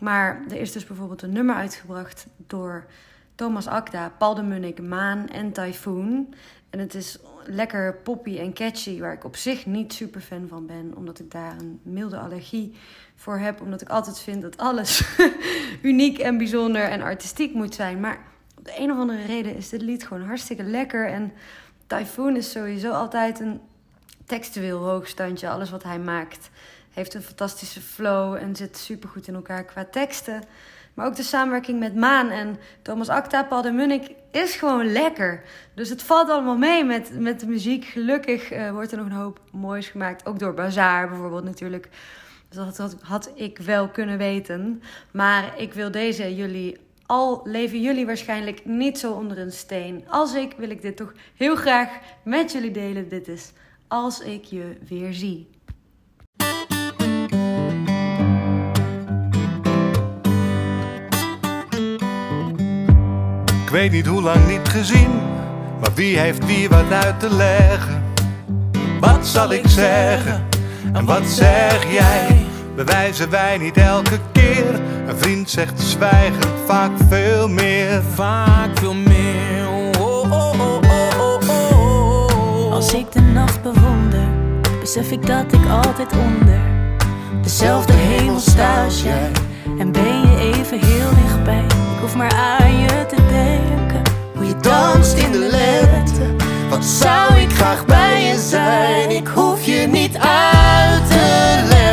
Maar 0.00 0.42
er 0.48 0.56
is 0.56 0.72
dus 0.72 0.86
bijvoorbeeld 0.86 1.22
een 1.22 1.32
nummer 1.32 1.54
uitgebracht 1.54 2.26
door 2.36 2.86
Thomas 3.34 3.66
Akda, 3.66 4.12
Paul 4.18 4.34
de 4.34 4.82
Maan 4.82 5.28
en 5.28 5.52
Typhoon. 5.52 6.34
En 6.70 6.78
het 6.78 6.94
is 6.94 7.18
lekker 7.44 7.96
poppy 7.96 8.38
en 8.38 8.52
catchy, 8.52 9.00
waar 9.00 9.12
ik 9.12 9.24
op 9.24 9.36
zich 9.36 9.66
niet 9.66 9.92
super 9.92 10.20
fan 10.20 10.48
van 10.48 10.66
ben, 10.66 10.92
omdat 10.96 11.18
ik 11.18 11.30
daar 11.30 11.56
een 11.58 11.80
milde 11.82 12.18
allergie 12.18 12.74
voor 13.16 13.38
heb. 13.38 13.60
Omdat 13.60 13.80
ik 13.80 13.88
altijd 13.88 14.18
vind 14.18 14.42
dat 14.42 14.58
alles 14.58 15.04
uniek 15.82 16.18
en 16.18 16.38
bijzonder 16.38 16.82
en 16.82 17.02
artistiek 17.02 17.54
moet 17.54 17.74
zijn. 17.74 18.00
Maar 18.00 18.18
op 18.58 18.64
de 18.64 18.74
een 18.78 18.92
of 18.92 18.98
andere 18.98 19.24
reden 19.24 19.56
is 19.56 19.68
dit 19.68 19.82
lied 19.82 20.06
gewoon 20.06 20.26
hartstikke 20.26 20.62
lekker. 20.62 21.08
En 21.08 21.32
Typhoon 21.86 22.36
is 22.36 22.50
sowieso 22.50 22.90
altijd 22.90 23.40
een 23.40 23.60
textueel 24.26 24.78
hoogstandje. 24.78 25.48
Alles 25.48 25.70
wat 25.70 25.82
hij 25.82 25.98
maakt 25.98 26.50
heeft 26.94 27.14
een 27.14 27.22
fantastische 27.22 27.80
flow 27.80 28.34
en 28.34 28.56
zit 28.56 28.76
super 28.76 29.08
goed 29.08 29.28
in 29.28 29.34
elkaar 29.34 29.64
qua 29.64 29.84
teksten. 29.84 30.42
Maar 30.94 31.06
ook 31.06 31.16
de 31.16 31.22
samenwerking 31.22 31.78
met 31.78 31.94
Maan 31.94 32.30
en 32.30 32.58
Thomas 32.82 33.08
Acta, 33.08 33.42
Paul 33.42 33.62
de 33.62 33.70
Munnik 33.70 34.10
is 34.30 34.54
gewoon 34.54 34.92
lekker. 34.92 35.42
Dus 35.74 35.88
het 35.88 36.02
valt 36.02 36.30
allemaal 36.30 36.56
mee 36.56 36.84
met, 36.84 37.20
met 37.20 37.40
de 37.40 37.46
muziek. 37.46 37.84
Gelukkig 37.84 38.52
uh, 38.52 38.70
wordt 38.70 38.92
er 38.92 38.98
nog 38.98 39.06
een 39.06 39.12
hoop 39.12 39.40
moois 39.52 39.88
gemaakt. 39.88 40.26
Ook 40.26 40.38
door 40.38 40.54
Bazaar 40.54 41.08
bijvoorbeeld 41.08 41.44
natuurlijk. 41.44 41.88
Dat 42.54 42.76
had, 42.76 42.96
had 43.00 43.30
ik 43.34 43.58
wel 43.58 43.88
kunnen 43.88 44.18
weten. 44.18 44.82
Maar 45.10 45.54
ik 45.56 45.72
wil 45.72 45.90
deze 45.90 46.34
jullie 46.34 46.76
al 47.06 47.40
leven 47.44 47.80
jullie 47.80 48.06
waarschijnlijk 48.06 48.64
niet 48.64 48.98
zo 48.98 49.12
onder 49.12 49.38
een 49.38 49.52
steen. 49.52 50.04
Als 50.08 50.34
ik, 50.34 50.54
wil 50.56 50.70
ik 50.70 50.82
dit 50.82 50.96
toch 50.96 51.12
heel 51.36 51.56
graag 51.56 51.88
met 52.22 52.52
jullie 52.52 52.70
delen. 52.70 53.08
Dit 53.08 53.28
is 53.28 53.52
Als 53.88 54.20
ik 54.20 54.44
je 54.44 54.76
weer 54.88 55.12
zie. 55.12 55.48
Ik 63.64 63.70
weet 63.80 63.92
niet 63.92 64.06
hoe 64.06 64.22
lang 64.22 64.46
niet 64.46 64.68
gezien, 64.68 65.10
maar 65.80 65.94
wie 65.94 66.18
heeft 66.18 66.46
wie 66.46 66.68
wat 66.68 66.92
uit 66.92 67.20
te 67.20 67.34
leggen? 67.34 68.02
Wat 69.00 69.26
zal 69.26 69.52
ik 69.52 69.66
zeggen 69.66 70.48
en 70.92 71.04
wat 71.04 71.26
zeg 71.26 71.92
jij? 71.92 72.43
Bewijzen 72.76 73.30
wij 73.30 73.58
niet 73.58 73.76
elke 73.76 74.18
keer? 74.32 74.74
Een 75.06 75.18
vriend 75.18 75.50
zegt 75.50 75.80
zwijgen 75.80 76.50
vaak 76.66 76.90
veel 77.08 77.48
meer. 77.48 78.02
Vaak 78.14 78.78
veel 78.78 78.94
meer. 78.94 79.68
Oh, 80.00 80.32
oh, 80.32 80.32
oh, 80.32 80.60
oh, 80.60 81.18
oh, 81.18 81.48
oh. 81.48 82.72
Als 82.72 82.94
ik 82.94 83.12
de 83.12 83.20
nacht 83.20 83.62
bewonder, 83.62 84.28
besef 84.80 85.10
ik 85.10 85.26
dat 85.26 85.52
ik 85.52 85.68
altijd 85.68 86.12
onder 86.12 86.74
dezelfde 87.44 87.92
hemel 87.92 88.40
sta 88.40 88.84
als 88.84 89.02
jij. 89.02 89.30
En 89.78 89.92
ben 89.92 90.20
je 90.20 90.52
even 90.54 90.78
heel 90.78 91.10
dichtbij. 91.22 91.64
Ik 91.64 92.00
hoef 92.00 92.14
maar 92.16 92.32
aan 92.32 92.78
je 92.78 93.06
te 93.06 93.16
denken. 93.28 94.02
Hoe 94.34 94.46
je 94.46 94.56
danst 94.60 95.16
in 95.16 95.32
de 95.32 95.38
lente. 95.38 96.44
Wat 96.70 96.84
zou 96.84 97.34
ik 97.34 97.50
graag 97.50 97.86
bij 97.86 98.24
je 98.24 98.38
zijn? 98.38 99.10
Ik 99.10 99.26
hoef 99.26 99.64
je 99.64 99.86
niet 99.90 100.16
uit 100.16 101.08
te 101.08 101.62
leggen, 101.68 101.83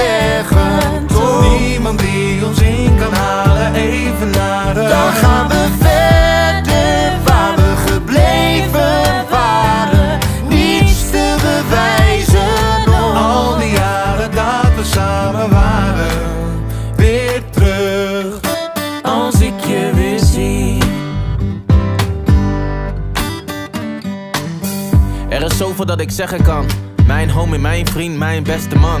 zeggen. 0.00 1.06
Toch? 1.06 1.58
Niemand 1.58 1.98
die 1.98 2.46
ons 2.46 2.60
in 2.60 2.96
kan 2.98 3.12
halen, 3.12 3.74
even 3.74 4.30
naar 4.30 4.74
de. 4.74 4.80
Dan 4.80 5.12
gaan 5.12 5.48
we 5.48 5.68
verder 5.78 7.12
waar 7.24 7.56
we 7.56 7.90
gebleven 7.90 9.30
waren. 9.30 10.18
Niets 10.48 11.10
te 11.10 11.36
bewijzen. 11.40 12.84
Al 13.14 13.58
die 13.58 13.70
jaren 13.70 14.30
dat 14.30 14.74
we 14.76 14.84
samen 14.84 15.50
waren, 15.50 16.10
weer 16.96 17.42
terug. 17.50 18.40
Als 19.02 19.40
ik 19.40 19.60
je 19.60 19.90
weer 19.94 20.18
zie. 20.18 20.78
Er 25.28 25.42
is 25.42 25.56
zoveel 25.56 25.86
dat 25.86 26.00
ik 26.00 26.10
zeggen 26.10 26.42
kan. 26.42 26.66
Mijn 27.06 27.30
homie, 27.30 27.58
mijn 27.58 27.86
vriend, 27.86 28.18
mijn 28.18 28.42
beste 28.42 28.76
man. 28.76 29.00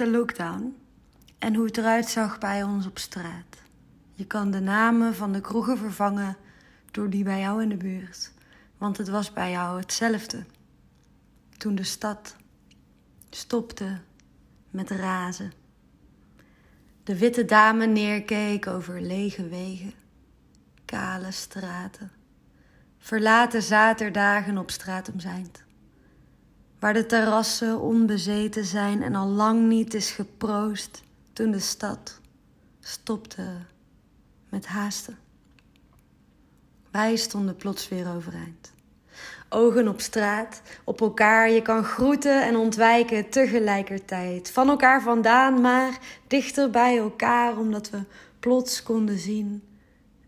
Allereerste 0.00 0.10
lockdown. 0.10 0.76
En 1.38 1.54
hoe 1.54 1.66
het 1.66 1.76
eruit 1.76 2.08
zag 2.08 2.38
bij 2.38 2.62
ons 2.62 2.86
op 2.86 2.98
straat. 2.98 3.62
Je 4.12 4.26
kan 4.26 4.50
de 4.50 4.60
namen 4.60 5.14
van 5.14 5.32
de 5.32 5.40
kroegen 5.40 5.78
vervangen 5.78 6.36
door 6.90 7.10
die 7.10 7.24
bij 7.24 7.40
jou 7.40 7.62
in 7.62 7.68
de 7.68 7.76
buurt. 7.76 8.32
Want 8.78 8.96
het 8.96 9.08
was 9.08 9.32
bij 9.32 9.50
jou 9.50 9.80
hetzelfde. 9.80 10.44
Toen 11.56 11.74
de 11.74 11.84
stad 11.84 12.36
stopte 13.30 13.98
met 14.70 14.90
razen. 14.90 15.52
De 17.04 17.18
witte 17.18 17.44
dame 17.44 17.86
neerkeek 17.86 18.66
over 18.66 19.00
lege 19.00 19.48
wegen, 19.48 19.92
kale 20.84 21.30
straten, 21.30 22.10
verlaten 22.98 23.62
zaterdagen 23.62 24.58
op 24.58 24.70
Stratum 24.70 25.20
Zijnd, 25.20 25.64
waar 26.80 26.92
de 26.92 27.06
terrassen 27.06 27.80
onbezeten 27.80 28.64
zijn 28.64 29.02
en 29.02 29.14
al 29.14 29.28
lang 29.28 29.68
niet 29.68 29.94
is 29.94 30.10
geproost 30.10 31.02
toen 31.32 31.50
de 31.50 31.58
stad 31.58 32.20
stopte 32.80 33.56
met 34.48 34.66
haasten. 34.66 35.18
Wij 36.90 37.16
stonden 37.16 37.56
plots 37.56 37.88
weer 37.88 38.14
overeind. 38.14 38.72
Ogen 39.48 39.88
op 39.88 40.00
straat, 40.00 40.62
op 40.84 41.00
elkaar, 41.00 41.50
je 41.50 41.62
kan 41.62 41.84
groeten 41.84 42.44
en 42.46 42.56
ontwijken 42.56 43.30
tegelijkertijd. 43.30 44.50
Van 44.50 44.68
elkaar 44.68 45.02
vandaan, 45.02 45.60
maar 45.60 45.98
dichter 46.26 46.70
bij 46.70 46.98
elkaar, 46.98 47.58
omdat 47.58 47.90
we 47.90 48.02
plots 48.40 48.82
konden 48.82 49.18
zien 49.18 49.62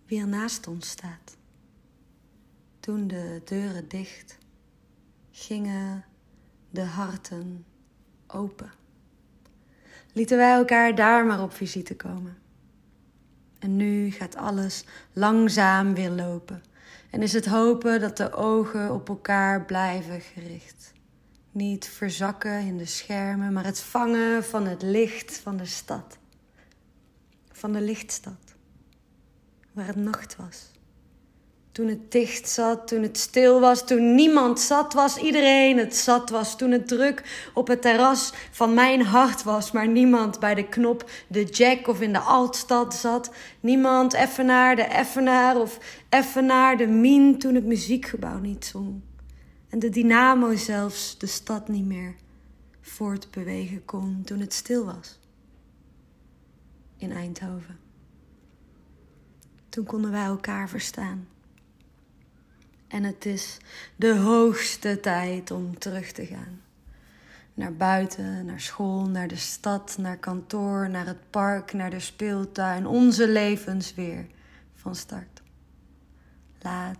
wie 0.06 0.20
er 0.20 0.28
naast 0.28 0.66
ons 0.66 0.88
staat. 0.88 1.36
Toen 2.80 3.06
de 3.06 3.42
deuren 3.44 3.88
dicht 3.88 4.38
gingen, 5.30 6.04
de 6.72 6.82
harten 6.82 7.64
open. 8.26 8.72
Lieten 10.12 10.36
wij 10.36 10.52
elkaar 10.52 10.94
daar 10.94 11.26
maar 11.26 11.42
op 11.42 11.52
visite 11.52 11.96
komen. 11.96 12.38
En 13.58 13.76
nu 13.76 14.10
gaat 14.10 14.36
alles 14.36 14.84
langzaam 15.12 15.94
weer 15.94 16.10
lopen. 16.10 16.62
En 17.10 17.22
is 17.22 17.32
het 17.32 17.46
hopen 17.46 18.00
dat 18.00 18.16
de 18.16 18.32
ogen 18.32 18.92
op 18.92 19.08
elkaar 19.08 19.64
blijven 19.64 20.20
gericht. 20.20 20.92
Niet 21.50 21.88
verzakken 21.88 22.60
in 22.60 22.76
de 22.76 22.86
schermen, 22.86 23.52
maar 23.52 23.64
het 23.64 23.80
vangen 23.80 24.44
van 24.44 24.66
het 24.66 24.82
licht 24.82 25.38
van 25.38 25.56
de 25.56 25.66
stad. 25.66 26.18
Van 27.52 27.72
de 27.72 27.80
lichtstad. 27.80 28.54
Waar 29.72 29.86
het 29.86 29.96
nacht 29.96 30.36
was. 30.36 30.71
Toen 31.72 31.86
het 31.86 32.12
dicht 32.12 32.48
zat, 32.48 32.88
toen 32.88 33.02
het 33.02 33.18
stil 33.18 33.60
was, 33.60 33.86
toen 33.86 34.14
niemand 34.14 34.60
zat 34.60 34.92
was, 34.92 35.16
iedereen 35.16 35.78
het 35.78 35.96
zat 35.96 36.30
was. 36.30 36.56
Toen 36.56 36.70
het 36.70 36.88
druk 36.88 37.50
op 37.54 37.68
het 37.68 37.82
terras 37.82 38.32
van 38.50 38.74
mijn 38.74 39.02
hart 39.02 39.42
was, 39.42 39.70
maar 39.70 39.88
niemand 39.88 40.40
bij 40.40 40.54
de 40.54 40.68
knop 40.68 41.10
de 41.26 41.44
jack 41.44 41.88
of 41.88 42.00
in 42.00 42.12
de 42.12 42.18
altstad 42.18 42.94
zat. 42.94 43.34
Niemand 43.60 44.12
even 44.12 44.46
naar 44.46 44.76
de 44.76 44.82
effenaar 44.82 45.56
of 45.56 45.78
even 46.08 46.46
naar 46.46 46.76
de 46.76 46.86
min 46.86 47.38
toen 47.38 47.54
het 47.54 47.64
muziekgebouw 47.64 48.38
niet 48.38 48.64
zong. 48.64 49.00
En 49.68 49.78
de 49.78 49.88
dynamo 49.88 50.56
zelfs 50.56 51.18
de 51.18 51.26
stad 51.26 51.68
niet 51.68 51.86
meer 51.86 52.14
voortbewegen 52.80 53.84
kon 53.84 54.22
toen 54.24 54.40
het 54.40 54.52
stil 54.52 54.84
was. 54.84 55.18
In 56.96 57.12
Eindhoven. 57.12 57.78
Toen 59.68 59.84
konden 59.84 60.10
wij 60.10 60.24
elkaar 60.24 60.68
verstaan. 60.68 61.31
En 62.92 63.04
het 63.04 63.26
is 63.26 63.58
de 63.96 64.16
hoogste 64.16 65.00
tijd 65.00 65.50
om 65.50 65.78
terug 65.78 66.12
te 66.12 66.26
gaan. 66.26 66.60
Naar 67.54 67.74
buiten, 67.74 68.44
naar 68.44 68.60
school, 68.60 69.08
naar 69.08 69.28
de 69.28 69.36
stad, 69.36 69.96
naar 69.98 70.16
kantoor, 70.16 70.90
naar 70.90 71.06
het 71.06 71.30
park, 71.30 71.72
naar 71.72 71.90
de 71.90 72.00
speeltuin. 72.00 72.86
Onze 72.86 73.28
levens 73.28 73.94
weer 73.94 74.26
van 74.74 74.94
start. 74.94 75.42
Laat 76.60 76.98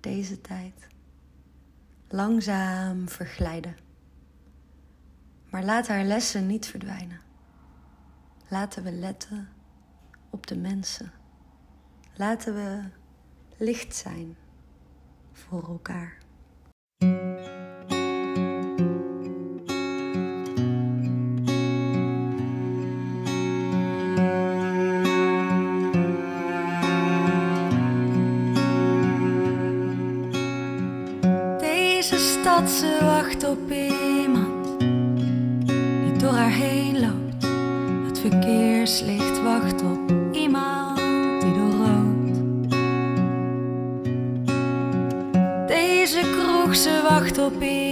deze 0.00 0.40
tijd 0.40 0.88
langzaam 2.08 3.08
verglijden. 3.08 3.76
Maar 5.50 5.64
laat 5.64 5.88
haar 5.88 6.04
lessen 6.04 6.46
niet 6.46 6.66
verdwijnen. 6.66 7.20
Laten 8.48 8.82
we 8.82 8.92
letten 8.92 9.48
op 10.30 10.46
de 10.46 10.56
mensen. 10.56 11.12
Laten 12.14 12.54
we 12.54 12.82
licht 13.56 13.96
zijn 13.96 14.36
voor 15.48 15.68
elkaar. 15.68 16.18
Deze 31.58 32.18
stad, 32.18 32.70
ze 32.70 32.98
wacht 33.00 33.44
op 33.44 33.70
ze 47.58 47.89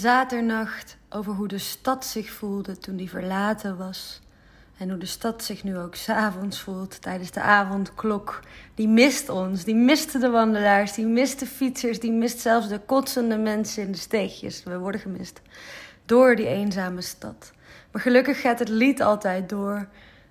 Zaternacht 0.00 0.96
over 1.10 1.32
hoe 1.32 1.48
de 1.48 1.58
stad 1.58 2.06
zich 2.06 2.30
voelde 2.30 2.78
toen 2.78 2.96
die 2.96 3.10
verlaten 3.10 3.76
was. 3.76 4.20
En 4.76 4.88
hoe 4.88 4.98
de 4.98 5.06
stad 5.06 5.44
zich 5.44 5.64
nu 5.64 5.78
ook 5.78 5.94
s'avonds 5.94 6.60
voelt 6.60 7.02
tijdens 7.02 7.30
de 7.30 7.40
avondklok. 7.40 8.40
Die 8.74 8.88
mist 8.88 9.28
ons, 9.28 9.64
die 9.64 9.74
mist 9.74 10.20
de 10.20 10.30
wandelaars, 10.30 10.92
die 10.92 11.06
mist 11.06 11.38
de 11.38 11.46
fietsers, 11.46 12.00
die 12.00 12.12
mist 12.12 12.40
zelfs 12.40 12.68
de 12.68 12.78
kotsende 12.78 13.38
mensen 13.38 13.82
in 13.82 13.92
de 13.92 13.98
steegjes. 13.98 14.62
We 14.62 14.78
worden 14.78 15.00
gemist 15.00 15.40
door 16.04 16.36
die 16.36 16.46
eenzame 16.46 17.00
stad. 17.00 17.52
Maar 17.92 18.02
gelukkig 18.02 18.40
gaat 18.40 18.58
het 18.58 18.68
lied 18.68 19.02
altijd 19.02 19.48
door. 19.48 19.88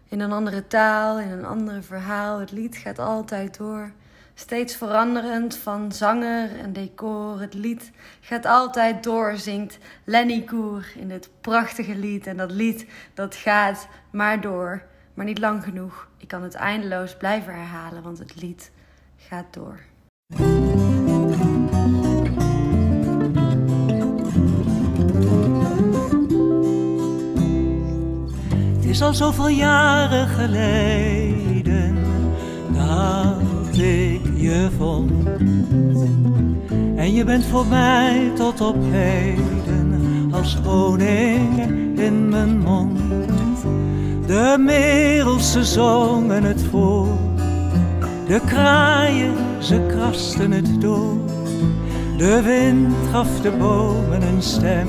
In 0.10 0.20
een 0.20 0.32
andere 0.32 0.68
taal, 0.68 1.20
in 1.20 1.32
een 1.32 1.46
ander 1.46 1.84
verhaal. 1.84 2.40
Het 2.40 2.52
lied 2.52 2.78
gaat 2.78 3.00
altijd 3.00 3.58
door. 3.58 3.92
Steeds 4.40 4.76
veranderend 4.76 5.56
van 5.56 5.92
zanger 5.92 6.60
en 6.60 6.74
decor. 6.74 7.40
Het 7.40 7.54
lied 7.54 7.92
gaat 8.22 8.46
altijd 8.46 9.04
door, 9.04 9.38
zingt 9.38 9.78
Lenny 10.04 10.42
Koer 10.42 10.86
in 10.96 11.08
dit 11.08 11.30
prachtige 11.42 11.96
lied. 11.96 12.28
En 12.28 12.38
dat 12.38 12.52
lied 12.52 12.86
dat 13.14 13.36
gaat 13.36 13.88
maar 14.12 14.42
door, 14.42 14.84
maar 15.14 15.26
niet 15.26 15.40
lang 15.40 15.64
genoeg. 15.64 16.08
Ik 16.18 16.28
kan 16.28 16.44
het 16.44 16.54
eindeloos 16.54 17.16
blijven 17.16 17.54
herhalen, 17.54 18.04
want 18.04 18.18
het 18.18 18.42
lied 18.42 18.72
gaat 19.18 19.54
door. 19.54 19.80
Het 28.76 28.86
is 28.86 29.02
al 29.02 29.14
zoveel 29.14 29.50
jaren 29.50 30.28
geleden 30.28 31.96
dat 32.74 33.78
ik 33.78 34.17
je 34.38 34.70
vond. 34.78 35.12
En 36.96 37.14
je 37.14 37.24
bent 37.24 37.46
voor 37.46 37.66
mij 37.66 38.32
tot 38.36 38.62
op 38.62 38.76
heden 38.80 40.30
als 40.32 40.58
honing 40.64 41.60
in 42.00 42.30
mijn 42.30 42.60
mond. 42.60 43.00
De 44.26 44.56
merels 44.60 45.52
ze 45.52 45.64
zongen 45.66 46.44
het 46.44 46.64
voor, 46.64 47.08
de 48.28 48.42
kraaien 48.46 49.34
ze 49.60 49.86
krasten 49.88 50.52
het 50.52 50.82
door. 50.82 51.18
De 52.18 52.42
wind 52.42 52.94
gaf 53.12 53.42
de 53.42 53.52
bomen 53.52 54.22
een 54.22 54.42
stem 54.42 54.88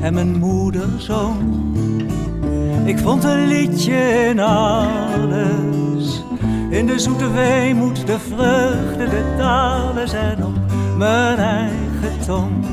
en 0.00 0.14
mijn 0.14 0.38
moeder 0.38 0.88
zong. 0.98 1.36
Ik 2.84 2.98
vond 2.98 3.24
een 3.24 3.46
liedje 3.46 4.28
in 4.28 4.40
alles. 4.40 5.75
In 6.76 6.86
de 6.86 6.98
zoete 6.98 7.30
weemoed, 7.30 8.06
de 8.06 8.18
vreugde, 8.18 9.08
de 9.08 9.34
dalen 9.36 10.08
zijn 10.08 10.44
op 10.44 10.54
mijn 10.96 11.38
eigen 11.38 12.26
tong. 12.26 12.66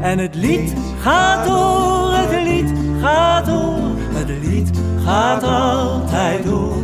En 0.00 0.18
het 0.18 0.34
lied 0.34 0.74
gaat 1.00 1.46
door, 1.46 2.12
het 2.12 2.42
lied 2.42 2.72
gaat 3.00 3.46
door, 3.46 3.78
het 4.14 4.28
lied 4.28 4.70
gaat 5.04 5.42
altijd 5.42 6.44
door. 6.44 6.76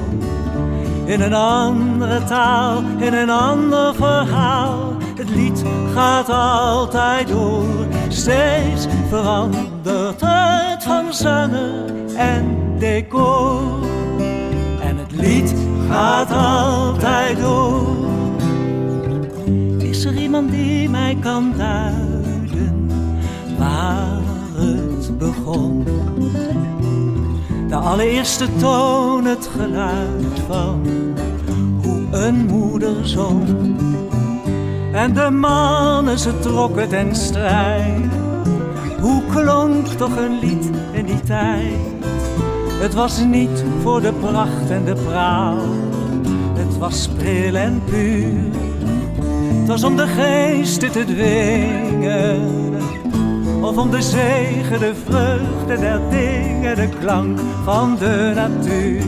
In 1.05 1.21
een 1.21 1.35
andere 1.35 2.25
taal, 2.25 2.83
in 2.99 3.15
een 3.15 3.31
ander 3.31 3.95
verhaal. 3.95 4.97
Het 5.17 5.31
lied 5.31 5.63
gaat 5.95 6.29
altijd 6.29 7.29
door, 7.29 7.87
steeds 8.09 8.87
verandert 9.09 10.21
het 10.21 10.83
van 10.83 11.13
zanger 11.15 11.85
en 12.17 12.57
decor. 12.79 13.92
Gaat 15.93 16.33
altijd 16.33 17.39
door. 17.39 17.87
Is 19.79 20.05
er 20.05 20.15
iemand 20.15 20.51
die 20.51 20.89
mij 20.89 21.17
kan 21.21 21.53
duiden 21.57 22.91
waar 23.59 24.21
het 24.55 25.19
begon? 25.19 25.85
De 27.69 27.77
allereerste 27.77 28.47
toon, 28.57 29.25
het 29.25 29.51
geluid 29.59 30.41
van 30.49 30.87
hoe 31.83 32.07
een 32.11 32.47
moeder 32.47 33.09
zong. 33.09 33.77
En 34.93 35.15
de 35.15 35.31
mannen, 35.31 36.19
ze 36.19 36.39
trokken 36.39 36.89
ten 36.89 37.15
strijd. 37.15 38.11
Hoe 39.01 39.23
klonk 39.31 39.87
toch 39.87 40.17
een 40.17 40.39
lied 40.39 40.71
in 40.93 41.05
die 41.05 41.21
tijd? 41.21 41.92
Het 42.83 42.95
was 42.95 43.25
niet 43.25 43.65
voor 43.83 44.01
de 44.01 44.13
pracht 44.13 44.71
en 44.71 44.85
de 44.85 44.95
praal. 44.95 45.59
Het 46.55 46.79
was 46.79 47.09
pril 47.09 47.55
en 47.55 47.83
puur. 47.85 48.33
Het 49.59 49.69
was 49.69 49.85
om 49.85 49.97
de 49.97 50.07
geesten 50.07 50.93
te 50.93 51.05
dwingen. 51.05 52.41
Of 53.61 53.77
om 53.77 53.91
de 53.91 54.03
zegen, 54.03 54.81
de 54.81 54.95
vreugde 55.05 55.79
der 55.79 56.01
dingen, 56.11 56.77
de 56.77 56.89
klank 57.01 57.41
van 57.65 57.97
de 57.99 58.33
natuur. 58.35 59.03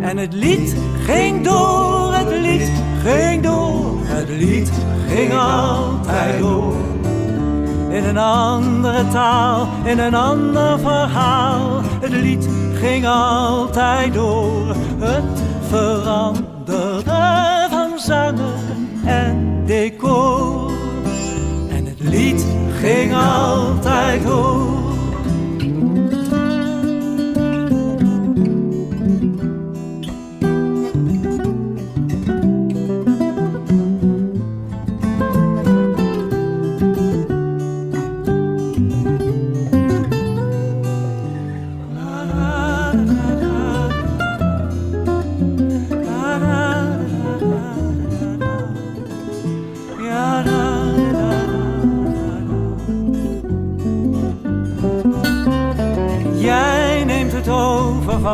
En 0.00 0.16
het 0.16 0.32
lied 0.32 0.76
ging 1.04 1.44
door, 1.44 2.14
het 2.14 2.40
lied 2.40 2.72
ging 3.02 3.42
door, 3.42 3.98
het 4.02 4.28
lied 4.28 4.70
ging 5.08 5.32
altijd 5.34 6.38
door. 6.38 6.93
In 7.94 8.04
een 8.04 8.18
andere 8.18 9.08
taal, 9.08 9.68
in 9.84 9.98
een 9.98 10.14
ander 10.14 10.78
verhaal, 10.78 11.80
het 12.00 12.10
lied 12.10 12.48
ging 12.72 13.06
altijd 13.06 14.14
door. 14.14 14.74
Het 14.98 15.42
veranderde 15.68 17.66
van 17.70 17.98
zanger 17.98 18.58
en 19.04 19.62
decor. 19.66 20.72
En 21.70 21.86
het 21.86 22.00
lied 22.00 22.46
ging 22.80 23.14
altijd 23.14 24.22
door. 24.26 24.83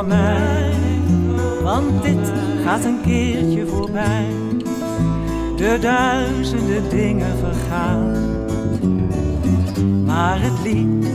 Mij, 0.06 0.72
want 1.62 2.02
dit 2.02 2.32
gaat 2.64 2.84
een 2.84 3.00
keertje 3.02 3.66
voorbij. 3.66 4.26
De 5.56 5.78
duizenden 5.80 6.88
dingen 6.88 7.36
vergaan, 7.38 8.28
Maar 10.04 10.40
het 10.40 10.52
lied 10.62 11.06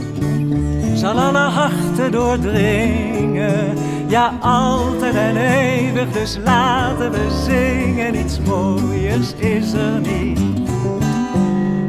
zal 0.94 1.18
alle 1.18 1.38
harten 1.38 2.10
doordringen. 2.10 3.74
Ja, 4.08 4.32
altijd 4.40 5.14
en 5.14 5.36
eeuwig, 5.36 6.12
dus 6.12 6.38
laten 6.44 7.10
we 7.10 7.42
zingen. 7.44 8.14
Iets 8.14 8.40
mooiers 8.40 9.34
is 9.34 9.72
er 9.72 10.00
niet. 10.00 10.40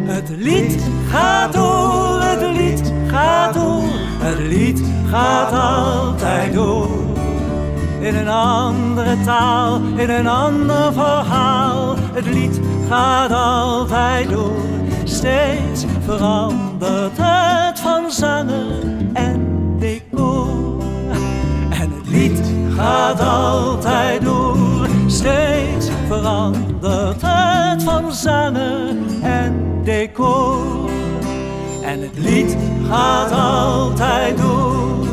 Het 0.06 0.30
lied 0.30 0.82
gaat 1.10 1.54
door, 1.54 2.22
het 2.22 2.58
lied 2.58 2.94
gaat 3.08 3.54
door, 3.54 3.84
het 4.20 4.40
lied 4.40 4.82
gaat 5.10 5.52
altijd 5.52 6.54
door. 6.54 6.87
In 8.08 8.16
een 8.16 8.30
andere 8.30 9.18
taal, 9.26 9.82
in 9.96 10.10
een 10.10 10.28
ander 10.28 10.94
verhaal, 10.94 11.96
het 12.14 12.26
lied 12.26 12.60
gaat 12.90 13.32
altijd 13.32 14.30
door. 14.30 14.62
Steeds 15.04 15.86
verandert 16.06 17.18
het 17.22 17.80
van 17.80 18.12
zanger 18.12 18.84
en 19.14 19.76
decor. 19.80 20.82
En 21.70 21.92
het 21.98 22.08
lied 22.08 22.42
gaat 22.76 23.20
altijd 23.20 24.22
door, 24.22 24.88
steeds 25.08 25.90
verandert 26.08 27.22
het 27.22 27.84
van 27.84 28.14
zanger 28.14 28.96
en 29.22 29.82
decor. 29.84 30.90
En 31.84 32.02
het 32.02 32.18
lied 32.18 32.58
gaat 32.90 33.32
altijd 33.32 34.38
door. 34.38 35.07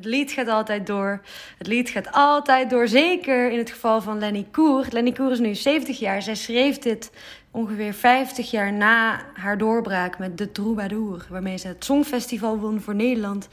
Het 0.00 0.08
lied 0.08 0.32
gaat 0.32 0.48
altijd 0.48 0.86
door. 0.86 1.20
Het 1.58 1.66
lied 1.66 1.90
gaat 1.90 2.12
altijd 2.12 2.70
door. 2.70 2.88
Zeker 2.88 3.50
in 3.50 3.58
het 3.58 3.70
geval 3.70 4.00
van 4.00 4.18
Lenny 4.18 4.46
Koer. 4.50 4.86
Lenny 4.90 5.12
Koer 5.12 5.30
is 5.30 5.38
nu 5.38 5.54
70 5.54 5.98
jaar. 5.98 6.22
Zij 6.22 6.34
schreef 6.34 6.78
dit 6.78 7.10
ongeveer 7.50 7.94
50 7.94 8.50
jaar 8.50 8.72
na 8.72 9.20
haar 9.34 9.58
doorbraak 9.58 10.18
met 10.18 10.38
De 10.38 10.52
Troubadour. 10.52 11.26
Waarmee 11.30 11.56
ze 11.56 11.68
het 11.68 11.84
Songfestival 11.84 12.58
won 12.58 12.80
voor 12.80 12.94
Nederland. 12.94 13.48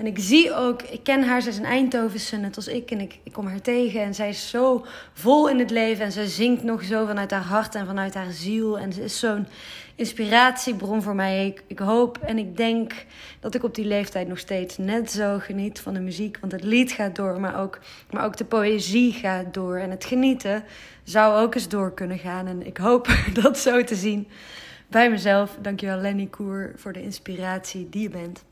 En 0.00 0.06
ik 0.06 0.18
zie 0.18 0.54
ook, 0.54 0.82
ik 0.82 1.02
ken 1.02 1.22
haar, 1.22 1.42
zij 1.42 1.50
is 1.50 1.58
een 1.58 1.64
Eindhovense, 1.64 2.36
net 2.36 2.56
als 2.56 2.68
ik. 2.68 2.90
En 2.90 3.00
ik, 3.00 3.18
ik 3.22 3.32
kom 3.32 3.46
haar 3.46 3.60
tegen 3.60 4.00
en 4.00 4.14
zij 4.14 4.28
is 4.28 4.50
zo 4.50 4.84
vol 5.12 5.48
in 5.48 5.58
het 5.58 5.70
leven. 5.70 6.04
En 6.04 6.12
ze 6.12 6.28
zingt 6.28 6.62
nog 6.62 6.84
zo 6.84 7.06
vanuit 7.06 7.30
haar 7.30 7.42
hart 7.42 7.74
en 7.74 7.86
vanuit 7.86 8.14
haar 8.14 8.30
ziel. 8.30 8.78
En 8.78 8.92
ze 8.92 9.02
is 9.02 9.18
zo'n 9.18 9.46
inspiratiebron 9.94 11.02
voor 11.02 11.14
mij. 11.14 11.46
Ik, 11.46 11.62
ik 11.66 11.78
hoop 11.78 12.18
en 12.18 12.38
ik 12.38 12.56
denk 12.56 12.92
dat 13.40 13.54
ik 13.54 13.62
op 13.62 13.74
die 13.74 13.84
leeftijd 13.84 14.28
nog 14.28 14.38
steeds 14.38 14.78
net 14.78 15.10
zo 15.10 15.38
geniet 15.38 15.80
van 15.80 15.94
de 15.94 16.00
muziek. 16.00 16.38
Want 16.40 16.52
het 16.52 16.64
lied 16.64 16.92
gaat 16.92 17.16
door, 17.16 17.40
maar 17.40 17.60
ook, 17.60 17.78
maar 18.10 18.24
ook 18.24 18.36
de 18.36 18.44
poëzie 18.44 19.12
gaat 19.12 19.54
door. 19.54 19.76
En 19.76 19.90
het 19.90 20.04
genieten 20.04 20.64
zou 21.04 21.42
ook 21.42 21.54
eens 21.54 21.68
door 21.68 21.94
kunnen 21.94 22.18
gaan. 22.18 22.46
En 22.46 22.66
ik 22.66 22.76
hoop 22.76 23.08
dat 23.42 23.58
zo 23.58 23.84
te 23.84 23.94
zien 23.94 24.28
bij 24.88 25.10
mezelf. 25.10 25.56
Dankjewel 25.62 25.98
Lenny 25.98 26.26
Koer 26.26 26.72
voor 26.76 26.92
de 26.92 27.02
inspiratie 27.02 27.88
die 27.88 28.02
je 28.02 28.10
bent. 28.10 28.48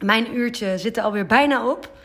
Mijn 0.00 0.36
uurtje 0.36 0.78
zit 0.78 0.96
er 0.96 1.02
alweer 1.02 1.26
bijna 1.26 1.66
op. 1.66 1.96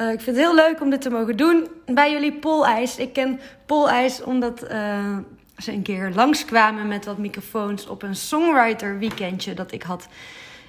Uh, 0.00 0.12
ik 0.12 0.20
vind 0.20 0.36
het 0.36 0.44
heel 0.44 0.54
leuk 0.54 0.80
om 0.80 0.90
dit 0.90 1.00
te 1.00 1.10
mogen 1.10 1.36
doen 1.36 1.68
bij 1.86 2.12
jullie 2.12 2.32
Polijs. 2.32 2.96
Ik 2.96 3.12
ken 3.12 3.40
Polijs 3.66 4.22
omdat 4.22 4.70
uh, 4.70 5.16
ze 5.56 5.72
een 5.72 5.82
keer 5.82 6.10
langskwamen 6.14 6.88
met 6.88 7.04
wat 7.04 7.18
microfoons 7.18 7.86
op 7.86 8.02
een 8.02 8.16
songwriter 8.16 8.98
weekendje 8.98 9.54
dat 9.54 9.72
ik 9.72 9.82
had 9.82 10.08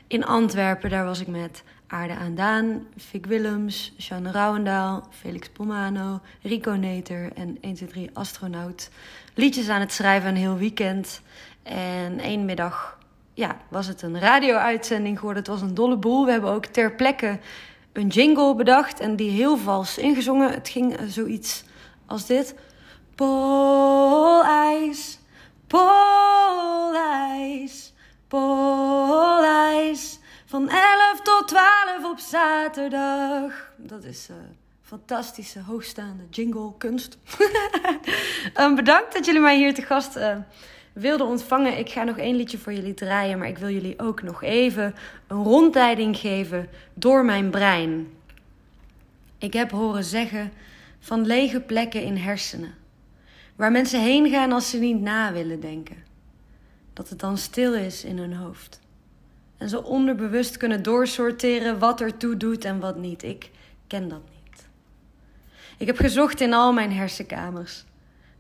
in 0.08 0.26
Antwerpen. 0.26 0.90
Daar 0.90 1.06
was 1.06 1.22
ik 1.22 1.28
met 1.28 1.64
Aarde 1.88 2.16
aan 2.16 2.36
Daan, 2.36 2.88
Fik 2.98 3.26
Willems, 3.26 3.94
Jeanne 3.98 4.32
Rouwendaal, 4.32 5.08
Felix 5.10 5.50
Pomano, 5.50 6.20
Rico 6.42 6.72
Neter 6.72 7.32
en 7.36 7.58
123 7.62 8.08
Astronaut. 8.14 8.90
Liedjes 9.34 9.70
aan 9.70 9.80
het 9.80 9.92
schrijven 9.92 10.30
een 10.30 10.36
heel 10.36 10.58
weekend. 10.58 11.22
En 11.64 12.20
één 12.20 12.46
middag 12.46 13.00
ja, 13.42 13.58
was 13.68 13.88
het 13.88 14.02
een 14.02 14.20
radio-uitzending 14.20 15.18
geworden. 15.20 15.44
Het 15.44 15.52
was 15.52 15.62
een 15.62 15.74
dolle 15.74 15.98
boel. 15.98 16.26
We 16.26 16.32
hebben 16.32 16.50
ook 16.50 16.66
ter 16.66 16.96
plekke 16.96 17.39
een 17.94 18.08
jingle 18.08 18.56
bedacht 18.56 19.00
en 19.00 19.16
die 19.16 19.32
heel 19.32 19.58
vals 19.58 19.98
ingezongen. 19.98 20.52
Het 20.52 20.70
ging 20.70 20.98
zoiets 21.08 21.64
als 22.06 22.26
dit. 22.26 22.56
Polijs, 23.16 24.39
Polijs, 25.68 26.74
Polijs. 28.28 30.20
Van 30.46 30.70
11 30.70 31.22
tot 31.24 31.48
12 31.48 32.06
op 32.12 32.20
zaterdag. 32.20 33.74
Dat 33.78 34.04
is 34.04 34.28
uh, 34.30 34.36
fantastische, 34.82 35.62
hoogstaande 35.62 36.24
jingle 36.30 36.78
kunst. 36.78 37.18
um, 38.60 38.76
bedankt 38.82 39.14
dat 39.14 39.26
jullie 39.26 39.42
mij 39.42 39.58
hier 39.58 39.74
te 39.74 39.82
gast 39.82 40.18
uh, 40.18 40.38
wilden 40.94 41.28
ontvangen. 41.28 41.78
Ik 41.78 41.89
ga 41.89 42.04
nog 42.04 42.18
één 42.18 42.36
liedje 42.36 42.58
voor 42.58 42.74
jullie 42.74 42.94
draaien, 42.94 43.38
maar 43.38 43.48
ik 43.48 43.58
wil 43.58 43.70
jullie 43.70 44.00
ook 44.00 44.22
nog 44.22 44.44
even 44.44 44.96
een 45.28 45.44
rondleiding 45.44 46.18
geven 46.18 46.70
door 46.94 47.26
mijn 47.26 47.50
brein. 47.50 48.08
Ik 49.38 49.54
heb 49.54 49.72
horen 49.72 50.04
zeggen 50.04 50.52
van 51.00 51.26
lege 51.26 51.60
plekken 51.60 52.04
in 52.04 52.18
hersenen, 52.18 52.74
waar 53.56 53.72
mensen 53.72 54.02
heen 54.02 54.30
gaan 54.30 54.52
als 54.52 54.70
ze 54.70 54.78
niet 54.78 55.02
na 55.02 55.34
willen 55.34 55.60
denken. 55.60 55.98
Dat 56.94 57.10
het 57.10 57.20
dan 57.20 57.38
stil 57.38 57.74
is 57.74 58.04
in 58.04 58.18
hun 58.18 58.34
hoofd. 58.34 58.80
En 59.58 59.70
ze 59.70 59.84
onderbewust 59.84 60.58
kunnen 60.58 60.84
doorsorteren 60.84 61.80
wat 61.80 62.02
ertoe 62.02 62.38
doet 62.38 62.66
en 62.66 62.80
wat 62.80 62.98
niet. 62.98 63.24
Ik 63.24 63.50
ken 63.88 64.08
dat 64.08 64.22
niet. 64.30 64.68
Ik 65.78 65.88
heb 65.88 65.98
gezocht 65.98 66.42
in 66.42 66.54
al 66.54 66.74
mijn 66.74 66.92
hersenkamers. 66.92 67.84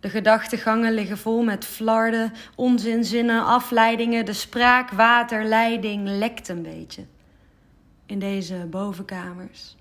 De 0.01 0.09
gedachtegangen 0.09 0.93
liggen 0.93 1.17
vol 1.17 1.43
met 1.43 1.65
flarden, 1.65 2.33
onzinzinnen, 2.55 3.45
afleidingen. 3.45 4.25
De 4.25 4.33
spraakwaterleiding 4.33 6.07
lekt 6.07 6.47
een 6.47 6.61
beetje. 6.61 7.05
In 8.05 8.19
deze 8.19 8.67
bovenkamers, 8.69 9.75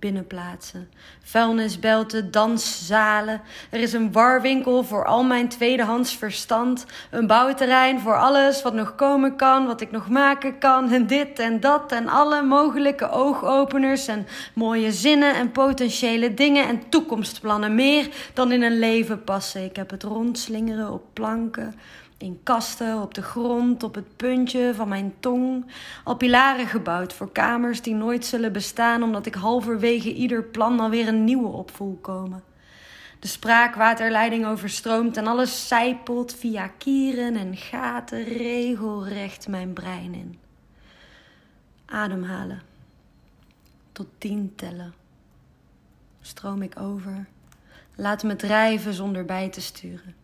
binnenplaatsen, 0.00 0.90
vuilnisbelten, 1.22 2.30
danszalen. 2.30 3.40
Er 3.70 3.80
is 3.80 3.92
een 3.92 4.12
warwinkel 4.12 4.84
voor 4.84 5.04
al 5.06 5.24
mijn 5.24 5.48
tweedehands 5.48 6.16
verstand. 6.16 6.86
Een 7.10 7.26
bouwterrein 7.26 8.00
voor 8.00 8.16
alles 8.16 8.62
wat 8.62 8.74
nog 8.74 8.94
komen 8.94 9.36
kan, 9.36 9.66
wat 9.66 9.80
ik 9.80 9.90
nog 9.90 10.08
maken 10.08 10.58
kan. 10.58 10.92
En 10.92 11.06
dit 11.06 11.38
en 11.38 11.60
dat 11.60 11.92
en 11.92 12.08
alle 12.08 12.42
mogelijke 12.42 13.10
oogopeners 13.10 14.06
en 14.06 14.26
mooie 14.54 14.92
zinnen 14.92 15.34
en 15.34 15.52
potentiële 15.52 16.34
dingen 16.34 16.68
en 16.68 16.88
toekomstplannen. 16.88 17.74
Meer 17.74 18.08
dan 18.34 18.52
in 18.52 18.62
een 18.62 18.78
leven 18.78 19.24
passen. 19.24 19.64
Ik 19.64 19.76
heb 19.76 19.90
het 19.90 20.02
rondslingeren 20.02 20.92
op 20.92 21.02
planken 21.12 21.74
in 22.20 22.40
kasten, 22.42 23.02
op 23.02 23.14
de 23.14 23.22
grond, 23.22 23.82
op 23.82 23.94
het 23.94 24.16
puntje 24.16 24.72
van 24.74 24.88
mijn 24.88 25.14
tong. 25.20 25.66
Al 26.04 26.16
pilaren 26.16 26.66
gebouwd 26.66 27.12
voor 27.12 27.32
kamers 27.32 27.82
die 27.82 27.94
nooit 27.94 28.24
zullen 28.24 28.52
bestaan, 28.52 29.02
omdat 29.02 29.26
ik 29.26 29.34
halverwege 29.34 30.14
ieder 30.14 30.42
plan 30.42 30.80
alweer 30.80 31.08
een 31.08 31.24
nieuwe 31.24 31.48
op 31.48 31.70
voel 31.70 31.98
komen. 32.00 32.42
De 33.18 33.28
spraakwaterleiding 33.28 34.46
overstroomt 34.46 35.16
en 35.16 35.26
alles 35.26 35.68
zijpelt 35.68 36.34
via 36.34 36.68
kieren 36.68 37.36
en 37.36 37.56
gaten 37.56 38.24
regelrecht 38.24 39.48
mijn 39.48 39.72
brein 39.72 40.14
in. 40.14 40.38
Ademhalen. 41.86 42.62
Tot 43.92 44.06
tien 44.18 44.52
tellen. 44.56 44.94
Stroom 46.20 46.62
ik 46.62 46.80
over. 46.80 47.26
Laat 47.94 48.22
me 48.22 48.36
drijven 48.36 48.94
zonder 48.94 49.24
bij 49.24 49.48
te 49.48 49.60
sturen. 49.60 50.19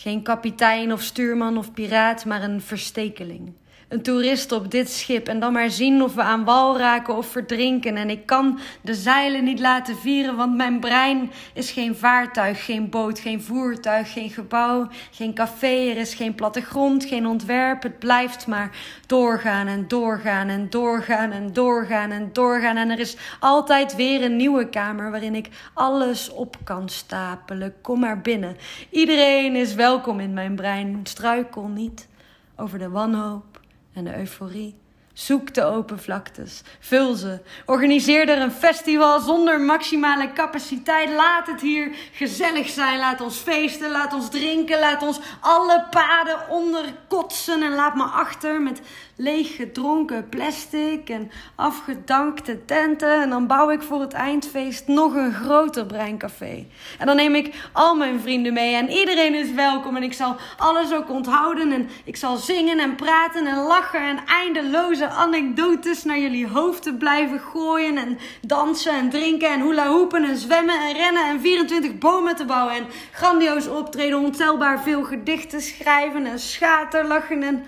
Geen 0.00 0.22
kapitein 0.22 0.92
of 0.92 1.02
stuurman 1.02 1.58
of 1.58 1.72
piraat, 1.72 2.24
maar 2.24 2.42
een 2.42 2.60
verstekeling. 2.60 3.52
Een 3.90 4.02
toerist 4.02 4.52
op 4.52 4.70
dit 4.70 4.90
schip 4.90 5.28
en 5.28 5.40
dan 5.40 5.52
maar 5.52 5.70
zien 5.70 6.02
of 6.02 6.14
we 6.14 6.22
aan 6.22 6.44
wal 6.44 6.78
raken 6.78 7.16
of 7.16 7.26
verdrinken. 7.26 7.96
En 7.96 8.10
ik 8.10 8.26
kan 8.26 8.58
de 8.80 8.94
zeilen 8.94 9.44
niet 9.44 9.60
laten 9.60 9.96
vieren, 9.96 10.36
want 10.36 10.56
mijn 10.56 10.80
brein 10.80 11.30
is 11.54 11.70
geen 11.70 11.96
vaartuig, 11.96 12.64
geen 12.64 12.90
boot, 12.90 13.18
geen 13.18 13.42
voertuig, 13.42 14.12
geen 14.12 14.30
gebouw, 14.30 14.88
geen 15.10 15.34
café. 15.34 15.90
Er 15.90 15.96
is 15.96 16.14
geen 16.14 16.34
plattegrond, 16.34 17.04
geen 17.04 17.26
ontwerp. 17.26 17.82
Het 17.82 17.98
blijft 17.98 18.46
maar 18.46 18.76
doorgaan 19.06 19.66
en 19.66 19.88
doorgaan 19.88 20.48
en 20.48 20.70
doorgaan 20.70 21.30
en 21.30 21.52
doorgaan 21.52 22.10
en 22.10 22.30
doorgaan. 22.32 22.76
En 22.76 22.90
er 22.90 22.98
is 22.98 23.16
altijd 23.40 23.96
weer 23.96 24.22
een 24.22 24.36
nieuwe 24.36 24.68
kamer 24.68 25.10
waarin 25.10 25.34
ik 25.34 25.48
alles 25.74 26.30
op 26.30 26.56
kan 26.64 26.88
stapelen. 26.88 27.74
Kom 27.80 28.00
maar 28.00 28.20
binnen. 28.20 28.56
Iedereen 28.90 29.56
is 29.56 29.74
welkom 29.74 30.20
in 30.20 30.32
mijn 30.32 30.54
brein. 30.54 31.00
Struikel 31.02 31.66
niet 31.66 32.08
over 32.56 32.78
de 32.78 32.88
wanhoop 32.88 33.49
en 33.94 34.04
de 34.04 34.10
euforie 34.10 34.74
Zoek 35.20 35.54
de 35.54 35.64
open 35.64 35.98
vlaktes. 35.98 36.62
Vul 36.78 37.14
ze. 37.14 37.40
Organiseer 37.66 38.28
er 38.28 38.42
een 38.42 38.52
festival 38.52 39.20
zonder 39.20 39.60
maximale 39.60 40.32
capaciteit. 40.32 41.10
Laat 41.10 41.46
het 41.46 41.60
hier 41.60 41.96
gezellig 42.12 42.68
zijn. 42.68 42.98
Laat 42.98 43.20
ons 43.20 43.36
feesten. 43.36 43.90
Laat 43.90 44.12
ons 44.12 44.30
drinken. 44.30 44.78
Laat 44.78 45.02
ons 45.02 45.20
alle 45.40 45.86
paden 45.90 46.48
onderkotsen. 46.48 47.62
En 47.62 47.74
laat 47.74 47.94
me 47.94 48.02
achter 48.02 48.62
met 48.62 48.80
leeg 49.16 49.56
gedronken 49.56 50.28
plastic 50.28 51.08
en 51.08 51.30
afgedankte 51.54 52.64
tenten. 52.64 53.22
En 53.22 53.30
dan 53.30 53.46
bouw 53.46 53.70
ik 53.70 53.82
voor 53.82 54.00
het 54.00 54.12
eindfeest 54.12 54.86
nog 54.86 55.14
een 55.14 55.34
groter 55.34 55.86
breincafé. 55.86 56.66
En 56.98 57.06
dan 57.06 57.16
neem 57.16 57.34
ik 57.34 57.68
al 57.72 57.94
mijn 57.96 58.20
vrienden 58.20 58.52
mee. 58.52 58.74
En 58.74 58.90
iedereen 58.90 59.34
is 59.34 59.52
welkom. 59.52 59.96
En 59.96 60.02
ik 60.02 60.12
zal 60.12 60.36
alles 60.56 60.92
ook 60.92 61.10
onthouden. 61.10 61.72
En 61.72 61.88
ik 62.04 62.16
zal 62.16 62.36
zingen 62.36 62.78
en 62.78 62.94
praten 62.94 63.46
en 63.46 63.62
lachen 63.62 64.00
en 64.00 64.18
eindeloze 64.26 65.08
anekdotes 65.10 66.04
naar 66.04 66.18
jullie 66.18 66.48
hoofden 66.48 66.98
blijven 66.98 67.40
gooien. 67.40 67.96
En 67.96 68.18
dansen 68.46 68.92
en 68.92 69.10
drinken 69.10 69.52
en 69.52 69.60
hula 69.60 69.88
hoepen 69.88 70.24
en 70.24 70.36
zwemmen 70.36 70.80
en 70.80 70.92
rennen 70.92 71.28
en 71.28 71.40
24 71.40 71.98
bomen 71.98 72.36
te 72.36 72.44
bouwen. 72.44 72.74
En 72.74 72.86
grandioos 73.12 73.68
optreden, 73.68 74.18
ontelbaar 74.18 74.82
veel 74.82 75.04
gedichten 75.04 75.60
schrijven 75.60 76.26
en 76.26 76.38
schaterlachen 76.38 77.42
en 77.42 77.64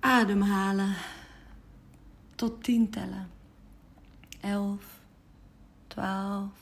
ademhalen. 0.00 0.94
Tot 2.34 2.62
tien 2.62 2.90
tellen. 2.90 3.30
Elf, 4.40 4.84
twaalf, 5.86 6.52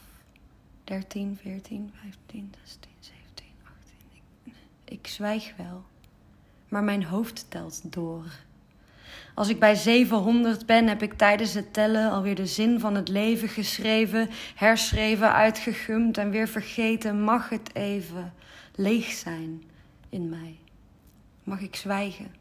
dertien, 0.85 1.39
veertien, 1.43 1.93
vijftien, 2.03 2.55
zestien, 2.65 2.93
zeventien, 3.01 3.55
achttien. 3.65 4.23
Ik, 4.45 4.55
ik 4.85 5.07
zwijg 5.07 5.53
wel, 5.57 5.85
maar 6.69 6.85
mijn 6.85 7.05
hoofd 7.05 7.47
telt 7.49 7.93
door. 7.93 8.25
Als 9.39 9.49
ik 9.49 9.59
bij 9.59 9.75
700 9.75 10.67
ben, 10.67 10.89
heb 10.89 11.03
ik 11.03 11.13
tijdens 11.13 11.55
het 11.55 11.73
tellen 11.73 12.11
alweer 12.11 12.35
de 12.35 12.47
zin 12.47 12.81
van 12.81 12.95
het 12.95 13.09
leven 13.09 13.49
geschreven, 13.49 14.29
herschreven, 14.55 15.33
uitgegumd 15.33 16.19
en 16.19 16.31
weer 16.31 16.49
vergeten. 16.49 17.23
Mag 17.23 17.49
het 17.49 17.75
even 17.75 18.33
leeg 18.75 19.07
zijn 19.07 19.63
in 20.09 20.29
mij? 20.29 20.59
Mag 21.45 21.61
ik 21.61 21.77
zwijgen? 21.77 22.35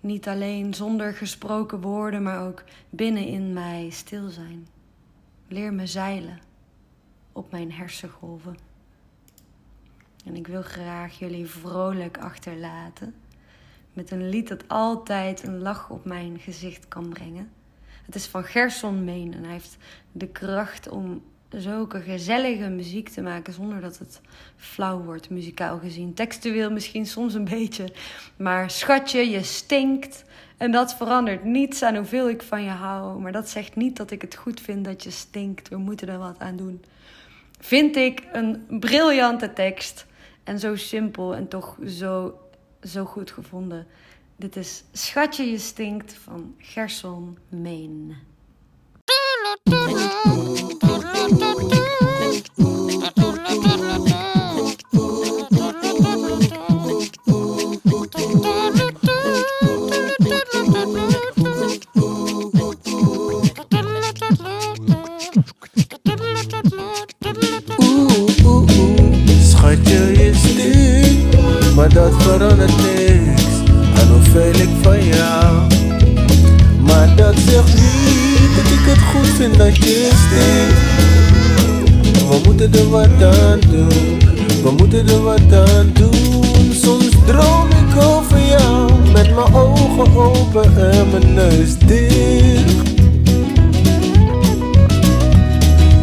Niet 0.00 0.28
alleen 0.28 0.74
zonder 0.74 1.12
gesproken 1.12 1.80
woorden, 1.80 2.22
maar 2.22 2.46
ook 2.46 2.64
binnen 2.90 3.26
in 3.26 3.52
mij 3.52 3.88
stil 3.90 4.28
zijn. 4.28 4.66
Leer 5.48 5.72
me 5.72 5.86
zeilen 5.86 6.38
op 7.32 7.50
mijn 7.50 7.72
hersengolven. 7.72 8.56
En 10.24 10.34
ik 10.34 10.46
wil 10.46 10.62
graag 10.62 11.18
jullie 11.18 11.46
vrolijk 11.46 12.18
achterlaten 12.18 13.14
met 13.94 14.10
een 14.10 14.28
lied 14.28 14.48
dat 14.48 14.68
altijd 14.68 15.42
een 15.42 15.58
lach 15.58 15.90
op 15.90 16.04
mijn 16.04 16.38
gezicht 16.38 16.88
kan 16.88 17.08
brengen. 17.08 17.50
Het 18.06 18.14
is 18.14 18.26
van 18.26 18.44
Gerson 18.44 19.04
Meen 19.04 19.34
en 19.34 19.42
hij 19.42 19.52
heeft 19.52 19.76
de 20.12 20.28
kracht 20.28 20.88
om 20.88 21.22
zulke 21.50 22.00
gezellige 22.00 22.68
muziek 22.68 23.08
te 23.08 23.22
maken 23.22 23.52
zonder 23.52 23.80
dat 23.80 23.98
het 23.98 24.20
flauw 24.56 25.02
wordt, 25.02 25.30
muzikaal 25.30 25.78
gezien. 25.78 26.14
Textueel 26.14 26.70
misschien 26.70 27.06
soms 27.06 27.34
een 27.34 27.44
beetje, 27.44 27.92
maar 28.36 28.70
schatje, 28.70 29.30
je 29.30 29.42
stinkt. 29.42 30.24
En 30.56 30.70
dat 30.70 30.94
verandert 30.94 31.44
niets 31.44 31.82
aan 31.82 31.96
hoeveel 31.96 32.28
ik 32.28 32.42
van 32.42 32.62
je 32.62 32.70
hou. 32.70 33.20
Maar 33.20 33.32
dat 33.32 33.48
zegt 33.48 33.76
niet 33.76 33.96
dat 33.96 34.10
ik 34.10 34.20
het 34.22 34.34
goed 34.34 34.60
vind 34.60 34.84
dat 34.84 35.02
je 35.02 35.10
stinkt. 35.10 35.68
We 35.68 35.76
moeten 35.76 36.08
er 36.08 36.18
wat 36.18 36.38
aan 36.38 36.56
doen. 36.56 36.84
Vind 37.60 37.96
ik 37.96 38.22
een 38.32 38.66
briljante 38.68 39.52
tekst. 39.52 40.06
En 40.44 40.58
zo 40.58 40.76
simpel 40.76 41.34
en 41.34 41.48
toch 41.48 41.76
zo, 41.86 42.38
zo 42.84 43.04
goed 43.04 43.30
gevonden. 43.30 43.86
Dit 44.36 44.56
is 44.56 44.84
Schatje, 44.92 45.50
je 45.50 45.58
stinkt 45.58 46.14
van 46.14 46.54
Gerson 46.58 47.38
Meen. 47.48 48.16
Van 74.82 75.04
jou. 75.04 75.66
Maar 76.80 77.16
dat 77.16 77.34
zegt 77.48 77.74
niet 77.74 78.56
dat 78.56 78.72
ik 78.72 78.84
het 78.90 78.98
goed 78.98 79.26
vind 79.26 79.58
dat 79.58 79.76
je 79.76 80.10
stinkt. 80.24 80.82
We 82.28 82.40
moeten 82.44 82.72
er 82.72 82.90
wat 82.90 83.22
aan 83.22 83.60
doen, 83.70 84.18
we 84.62 84.70
moeten 84.76 85.08
er 85.08 85.22
wat 85.22 85.52
aan 85.52 85.90
doen. 85.92 86.72
Soms 86.72 87.08
droom 87.26 87.68
ik 87.68 88.02
over 88.02 88.38
jou 88.48 88.92
met 89.12 89.34
mijn 89.34 89.54
ogen 89.54 90.16
open 90.16 90.92
en 90.92 91.10
mijn 91.10 91.34
neus 91.34 91.78
dicht. 91.78 92.96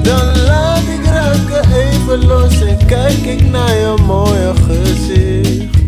Dan 0.01 0.41
laat 0.45 0.83
ik 0.97 1.05
raken 1.05 1.69
los 2.07 2.61
en 2.61 2.85
kijk 2.85 3.25
ik 3.25 3.49
naar 3.49 3.75
je 3.75 3.93
mooie 4.05 4.53
gezicht. 4.67 5.79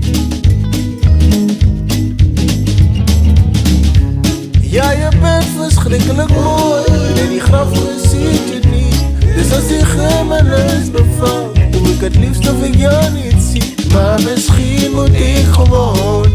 Ja, 4.62 4.92
je 4.92 5.08
bent 5.22 5.46
verschrikkelijk 5.58 6.30
mooi 6.30 6.84
en 7.16 7.30
die 7.30 7.40
grafje 7.40 8.00
ziet 8.00 8.50
je 8.54 8.60
niet. 8.72 9.36
Dus 9.36 9.54
als 9.56 9.68
je 9.68 10.18
in 10.20 10.28
mijn 10.28 10.46
neus 10.46 10.92
bevalt, 10.92 11.56
doe 11.72 11.88
ik 11.88 12.00
het 12.00 12.16
liefst 12.16 12.52
of 12.52 12.64
ik 12.64 12.76
jou 12.76 13.12
niet 13.12 13.42
zie. 13.52 13.74
Maar 13.94 14.22
misschien 14.22 14.92
moet 14.92 15.14
ik 15.14 15.46
gewoon 15.52 16.26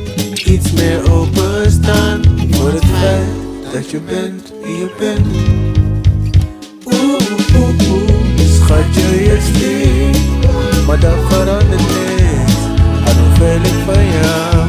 iets 0.45 0.73
meer 0.73 1.13
openstaan 1.13 2.23
voor 2.51 2.73
het 2.73 2.85
feit 2.85 3.73
dat 3.73 3.91
je 3.91 4.01
bent 4.01 4.53
wie 4.63 4.77
je 4.77 4.91
bent. 4.99 5.98
Schatje, 8.99 9.23
je 9.25 9.39
stinkt, 9.41 10.87
maar 10.87 11.01
dat 11.01 11.19
verandert 11.29 11.69
niks 11.71 12.55
aan 13.05 13.17
hoeveel 13.25 13.57
ik 13.57 13.79
van 13.87 14.05
jou. 14.05 14.67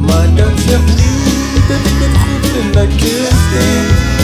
Maar 0.00 0.34
dat 0.34 0.60
zegt 0.66 0.86
niet 0.86 1.68
dat 1.68 1.82
ik 1.90 1.98
het 2.04 2.16
goed 2.22 2.50
vind 2.50 2.74
dat 2.74 3.00
je 3.00 3.28
stinkt. 3.44 4.16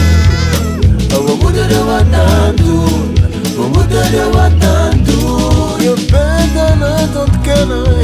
Oh, 1.19 1.27
we 1.27 1.37
moeten 1.43 1.71
er 1.71 1.85
wat 1.85 2.13
aan 2.13 2.55
doen, 2.57 3.15
we 3.57 3.67
moeten 3.73 4.13
er 4.13 4.31
wat 4.31 4.65
aan 4.65 4.99
doen. 5.03 5.83
Je 5.83 5.95
bent 6.11 6.57
aan 6.59 6.81
het 6.81 7.17
ontkennen, 7.17 7.95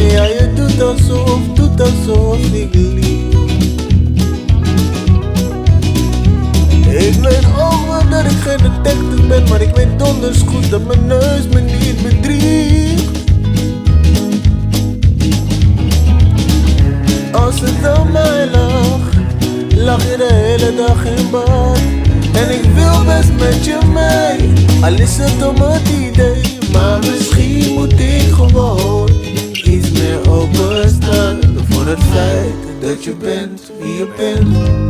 dat 8.22 8.32
ik 8.32 8.38
geen 8.38 8.72
detective 8.72 9.26
ben, 9.26 9.48
maar 9.48 9.60
ik 9.60 9.74
weet 9.74 9.98
donders 9.98 10.38
goed 10.38 10.70
dat 10.70 10.86
mijn 10.86 11.06
neus 11.06 11.48
me 11.48 11.60
niet 11.60 12.02
bedriegt. 12.02 13.18
Als 17.32 17.60
het 17.60 17.86
aan 17.86 18.12
mij 18.12 18.48
lag, 18.50 19.00
lag 19.76 20.02
je 20.10 20.16
de 20.16 20.32
hele 20.32 20.74
dag 20.74 21.04
in 21.04 21.30
bad. 21.30 21.78
En 22.32 22.50
ik 22.50 22.64
wil 22.74 23.04
best 23.04 23.32
met 23.38 23.64
je 23.64 23.78
mee, 23.92 24.52
al 24.82 24.98
is 24.98 25.16
het 25.16 25.46
om 25.46 25.62
het 25.62 25.88
idee. 25.88 26.58
Maar 26.72 26.98
misschien 26.98 27.74
moet 27.74 28.00
ik 28.00 28.32
gewoon 28.32 29.10
iets 29.52 29.90
meer 29.90 30.30
openstaan 30.30 31.38
voor 31.68 31.86
het 31.86 32.02
feit 32.12 32.54
dat 32.80 33.04
je 33.04 33.14
bent 33.14 33.60
wie 33.80 33.96
je 33.96 34.08
bent. 34.16 34.88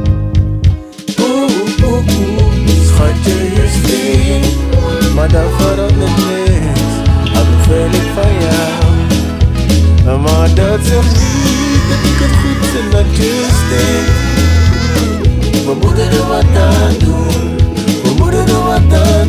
Schatje, 2.86 3.34
je 3.54 3.66
stinkt, 3.82 5.14
maar 5.14 5.28
dat 5.32 5.42
verandert 5.58 6.16
niks. 6.16 6.80
Al 7.36 7.44
hoeveel 7.54 7.86
ik 8.00 8.08
van 8.14 8.32
jou. 8.40 10.18
Maar 10.20 10.54
dat 10.54 10.78
zegt 10.82 11.12
niet 11.12 11.82
dat 11.90 12.02
ik 12.10 12.18
het 12.24 12.34
goed 12.40 12.62
vind 12.72 12.92
dat 12.92 13.16
je 13.16 13.32
stinkt. 13.60 14.18
We 15.66 15.74
moeten 15.82 16.10
er 16.10 16.26
wat 16.26 16.44
aan 16.62 16.94
doen, 16.98 17.56
we 18.02 18.10
moeten 18.18 18.46
er 18.46 18.62
wat 18.62 18.92
aan. 19.08 19.28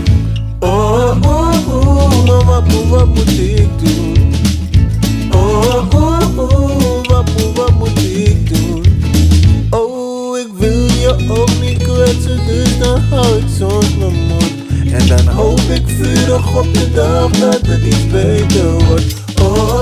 Oh, 0.60 1.16
oh, 1.22 1.74
oh, 1.74 2.46
wat, 2.48 2.68
moet- 2.68 2.90
wat 2.90 3.08
moet 3.08 3.30
ik 3.30 3.68
doen? 3.84 4.01
Soms 13.58 13.96
mijn 13.98 14.14
mond. 14.28 14.54
En 14.92 15.08
dan 15.08 15.28
hoop 15.28 15.60
ik 15.60 15.82
vurig 15.86 16.58
op 16.58 16.74
de 16.74 16.92
dag 16.94 17.30
dat 17.30 17.68
het 17.68 17.86
iets 17.86 18.08
beter 18.08 18.86
wordt. 18.86 19.16
Oh, 19.42 19.81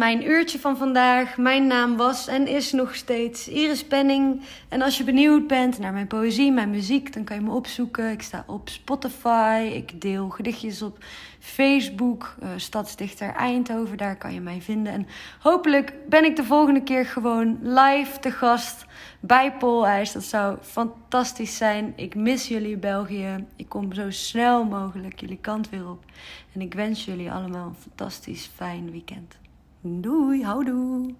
mijn 0.00 0.26
uurtje 0.26 0.58
van 0.58 0.76
vandaag. 0.76 1.36
Mijn 1.36 1.66
naam 1.66 1.96
was 1.96 2.26
en 2.26 2.46
is 2.46 2.72
nog 2.72 2.94
steeds 2.94 3.48
Iris 3.48 3.84
Penning. 3.84 4.42
En 4.68 4.82
als 4.82 4.98
je 4.98 5.04
benieuwd 5.04 5.46
bent 5.46 5.78
naar 5.78 5.92
mijn 5.92 6.06
poëzie, 6.06 6.52
mijn 6.52 6.70
muziek, 6.70 7.12
dan 7.12 7.24
kan 7.24 7.36
je 7.36 7.42
me 7.42 7.52
opzoeken. 7.52 8.10
Ik 8.10 8.22
sta 8.22 8.44
op 8.46 8.68
Spotify. 8.68 9.70
Ik 9.74 10.00
deel 10.00 10.28
gedichtjes 10.28 10.82
op 10.82 10.98
Facebook. 11.38 12.34
eh, 12.40 12.48
Stadsdichter 12.56 13.34
Eindhoven, 13.34 13.96
daar 13.96 14.16
kan 14.16 14.34
je 14.34 14.40
mij 14.40 14.60
vinden. 14.60 14.92
En 14.92 15.06
hopelijk 15.40 15.92
ben 16.08 16.24
ik 16.24 16.36
de 16.36 16.44
volgende 16.44 16.82
keer 16.82 17.06
gewoon 17.06 17.58
live 17.62 18.18
te 18.20 18.30
gast 18.30 18.84
bij 19.20 19.52
Poolijs. 19.52 20.12
Dat 20.12 20.24
zou 20.24 20.58
fantastisch 20.62 21.56
zijn. 21.56 21.92
Ik 21.96 22.14
mis 22.14 22.48
jullie 22.48 22.76
België. 22.76 23.46
Ik 23.56 23.68
kom 23.68 23.92
zo 23.92 24.10
snel 24.10 24.64
mogelijk 24.64 25.20
jullie 25.20 25.40
kant 25.40 25.70
weer 25.70 25.88
op. 25.88 26.04
En 26.54 26.60
ik 26.60 26.74
wens 26.74 27.04
jullie 27.04 27.32
allemaal 27.32 27.66
een 27.66 27.82
fantastisch 27.82 28.50
fijn 28.54 28.90
weekend. 28.90 29.39
Doei, 29.82 30.42
houdoe. 30.44 31.14